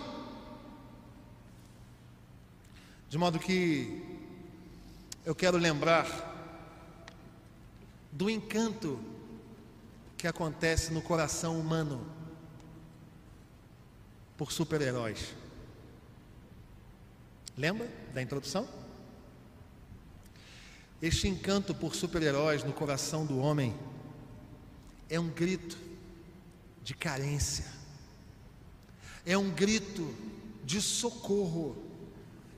De 3.10 3.18
modo 3.18 3.40
que 3.40 4.04
eu 5.26 5.34
quero 5.34 5.58
lembrar 5.58 6.34
do 8.12 8.30
encanto 8.30 9.00
que 10.18 10.28
acontece 10.28 10.94
no 10.94 11.02
coração 11.02 11.60
humano 11.60 12.06
por 14.38 14.52
super-heróis. 14.52 15.34
Lembra 17.58 17.90
da 18.14 18.22
introdução? 18.22 18.68
Este 21.02 21.28
encanto 21.28 21.76
por 21.76 21.96
super-heróis 21.96 22.64
no 22.64 22.74
coração 22.74 23.26
do 23.26 23.38
homem 23.38 23.78
é 25.10 25.20
um 25.20 25.30
grito 25.30 25.78
de 26.84 26.94
carência, 26.94 27.66
é 29.26 29.38
um 29.38 29.50
grito 29.50 30.14
de 30.64 30.82
socorro, 30.82 31.76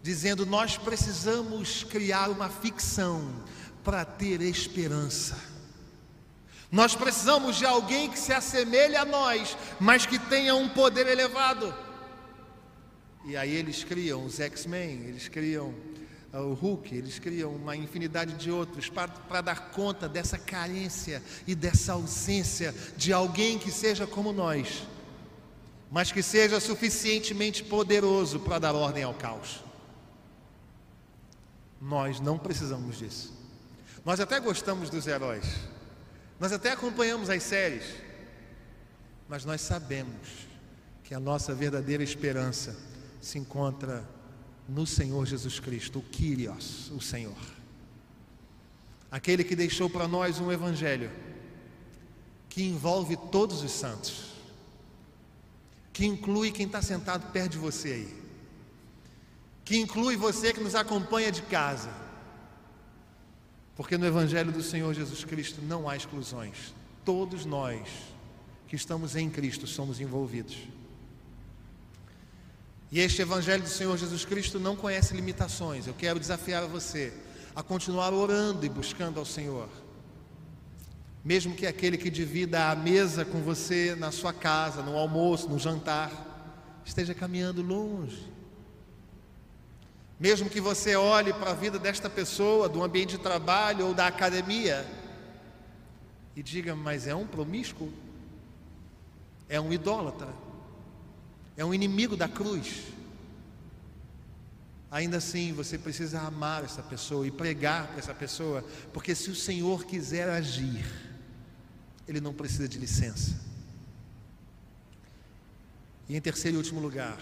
dizendo: 0.02 0.46
nós 0.46 0.78
precisamos 0.78 1.84
criar 1.84 2.30
uma 2.30 2.50
ficção 2.50 3.44
para 3.84 4.04
ter 4.04 4.42
esperança. 4.42 5.38
Nós 6.72 6.96
precisamos 6.96 7.56
de 7.56 7.66
alguém 7.66 8.10
que 8.10 8.20
se 8.20 8.34
assemelhe 8.34 8.96
a 8.96 9.06
nós, 9.06 9.58
mas 9.80 10.06
que 10.06 10.20
tenha 10.20 10.54
um 10.56 10.68
poder 10.68 11.08
elevado. 11.08 11.74
E 13.26 13.38
aí 13.38 13.54
eles 13.54 13.84
criam 13.84 14.26
os 14.26 14.40
X-Men, 14.40 15.06
eles 15.06 15.28
criam 15.28 15.74
uh, 16.34 16.40
o 16.40 16.54
Hulk, 16.54 16.96
eles 16.96 17.20
criam 17.20 17.56
uma 17.56 17.76
infinidade 17.76 18.34
de 18.34 18.52
outros 18.52 18.90
para 18.90 19.42
dar 19.42 19.72
conta 19.72 20.10
dessa 20.10 20.38
carência 20.38 21.24
e 21.46 21.56
dessa 21.56 21.94
ausência 21.94 22.74
de 22.96 23.14
alguém 23.14 23.58
que 23.58 23.72
seja 23.72 24.06
como 24.06 24.34
nós, 24.34 24.84
mas 25.90 26.12
que 26.12 26.22
seja 26.22 26.60
suficientemente 26.60 27.64
poderoso 27.64 28.40
para 28.40 28.60
dar 28.60 28.76
ordem 28.76 29.04
ao 29.04 29.14
caos. 29.14 29.67
Nós 31.82 32.20
não 32.20 32.38
precisamos 32.38 32.98
disso. 32.98 33.34
Nós 34.04 34.20
até 34.20 34.40
gostamos 34.40 34.90
dos 34.90 35.06
heróis, 35.06 35.46
nós 36.40 36.52
até 36.52 36.72
acompanhamos 36.72 37.30
as 37.30 37.44
séries, 37.44 37.84
mas 39.28 39.44
nós 39.44 39.62
sabemos 39.62 40.48
que 41.04 41.14
a 41.14 41.20
nossa 41.20 41.54
verdadeira 41.54 42.04
esperança 42.04 42.76
se 43.22 43.38
encontra 43.38 44.08
no 44.68 44.86
Senhor 44.86 45.26
Jesus 45.26 45.60
Cristo, 45.60 46.00
o 46.00 46.02
Kyrios, 46.02 46.92
o 46.92 47.02
Senhor. 47.02 47.38
Aquele 49.10 49.44
que 49.44 49.56
deixou 49.56 49.90
para 49.90 50.08
nós 50.08 50.40
um 50.40 50.52
evangelho 50.52 51.10
que 52.50 52.64
envolve 52.64 53.16
todos 53.32 53.62
os 53.62 53.72
santos, 53.72 54.34
que 55.94 56.06
inclui 56.06 56.52
quem 56.52 56.66
está 56.66 56.82
sentado 56.82 57.32
perto 57.32 57.52
de 57.52 57.58
você 57.58 57.90
aí, 57.90 58.27
que 59.68 59.78
inclui 59.78 60.16
você 60.16 60.54
que 60.54 60.62
nos 60.62 60.76
acompanha 60.76 61.30
de 61.30 61.42
casa, 61.42 61.90
porque 63.76 63.98
no 63.98 64.06
Evangelho 64.06 64.50
do 64.50 64.64
Senhor 64.64 64.94
Jesus 64.94 65.26
Cristo 65.26 65.62
não 65.62 65.90
há 65.90 65.98
exclusões, 65.98 66.74
todos 67.04 67.44
nós 67.44 67.86
que 68.66 68.78
estamos 68.78 69.18
em 69.18 69.30
Cristo 69.30 69.68
somos 69.68 70.00
envolvidos. 70.00 70.58
E 72.90 73.02
este 73.02 73.22
Evangelho 73.22 73.62
do 73.62 73.68
Senhor 73.68 73.98
Jesus 73.98 74.24
Cristo 74.24 74.58
não 74.58 74.78
conhece 74.78 75.14
limitações. 75.14 75.86
Eu 75.86 75.94
quero 75.94 76.18
desafiar 76.18 76.66
você 76.66 77.12
a 77.54 77.62
continuar 77.62 78.14
orando 78.14 78.66
e 78.66 78.70
buscando 78.70 79.20
ao 79.20 79.26
Senhor. 79.26 79.68
Mesmo 81.26 81.54
que 81.54 81.68
aquele 81.68 81.98
que 81.98 82.10
divida 82.10 82.72
a 82.72 82.76
mesa 82.76 83.26
com 83.26 83.42
você 83.42 83.98
na 84.00 84.14
sua 84.14 84.32
casa, 84.32 84.82
no 84.82 84.96
almoço, 84.96 85.50
no 85.50 85.60
jantar, 85.60 86.80
esteja 86.86 87.14
caminhando 87.14 87.62
longe. 87.62 88.38
Mesmo 90.20 90.50
que 90.50 90.60
você 90.60 90.96
olhe 90.96 91.32
para 91.34 91.52
a 91.52 91.54
vida 91.54 91.78
desta 91.78 92.10
pessoa, 92.10 92.68
do 92.68 92.84
ambiente 92.84 93.12
de 93.12 93.20
trabalho 93.20 93.88
ou 93.88 93.94
da 93.94 94.08
academia, 94.08 94.86
e 96.36 96.42
diga, 96.42 96.76
mas 96.76 97.08
é 97.08 97.16
um 97.16 97.28
promíscuo? 97.28 97.92
É 99.48 99.60
um 99.62 99.72
idólatra? 99.72 100.28
é 101.58 101.66
um 101.66 101.74
inimigo 101.74 102.16
da 102.16 102.30
cruz. 102.30 102.84
Ainda 104.90 105.18
assim, 105.18 105.52
você 105.52 105.78
precisa 105.78 106.22
amar 106.22 106.64
essa 106.64 106.84
pessoa 106.84 107.28
e 107.28 107.32
pregar 107.32 107.88
para 107.88 107.98
essa 107.98 108.14
pessoa, 108.14 108.64
porque 108.94 109.16
se 109.16 109.32
o 109.32 109.36
Senhor 109.36 109.84
quiser 109.84 110.30
agir, 110.30 110.86
Ele 112.08 112.22
não 112.22 112.32
precisa 112.32 112.70
de 112.70 112.78
licença. 112.78 113.36
E 116.08 116.16
em 116.16 116.22
terceiro 116.22 116.56
e 116.56 116.60
último 116.60 116.80
lugar, 116.80 117.18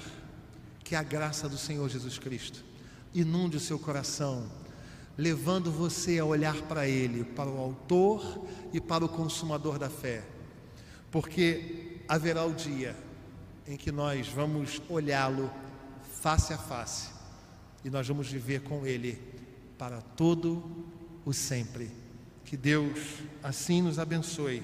que 0.83 0.95
a 0.95 1.01
graça 1.01 1.49
do 1.49 1.57
Senhor 1.57 1.89
Jesus 1.89 2.19
Cristo 2.19 2.63
inunde 3.15 3.55
o 3.55 3.61
seu 3.61 3.79
coração, 3.79 4.45
levando 5.17 5.71
você 5.71 6.19
a 6.19 6.25
olhar 6.25 6.61
para 6.63 6.87
Ele, 6.87 7.23
para 7.23 7.49
o 7.49 7.57
Autor 7.57 8.45
e 8.73 8.81
para 8.81 9.05
o 9.05 9.09
Consumador 9.09 9.79
da 9.79 9.89
fé, 9.89 10.23
porque 11.09 12.01
haverá 12.07 12.45
o 12.45 12.53
dia 12.53 12.95
em 13.65 13.77
que 13.77 13.91
nós 13.91 14.27
vamos 14.27 14.81
olhá-lo 14.89 15.49
face 16.21 16.53
a 16.53 16.57
face 16.57 17.09
e 17.83 17.89
nós 17.89 18.05
vamos 18.07 18.29
viver 18.29 18.61
com 18.61 18.85
Ele 18.85 19.17
para 19.77 20.01
todo 20.01 20.85
o 21.25 21.31
sempre. 21.31 21.89
Que 22.43 22.57
Deus 22.57 22.99
assim 23.41 23.81
nos 23.81 23.97
abençoe, 23.97 24.61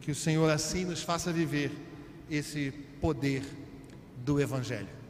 que 0.00 0.10
o 0.10 0.14
Senhor 0.14 0.50
assim 0.50 0.84
nos 0.84 1.02
faça 1.02 1.32
viver 1.32 1.72
esse 2.30 2.70
poder 3.00 3.42
do 4.24 4.40
Evangelho. 4.40 5.03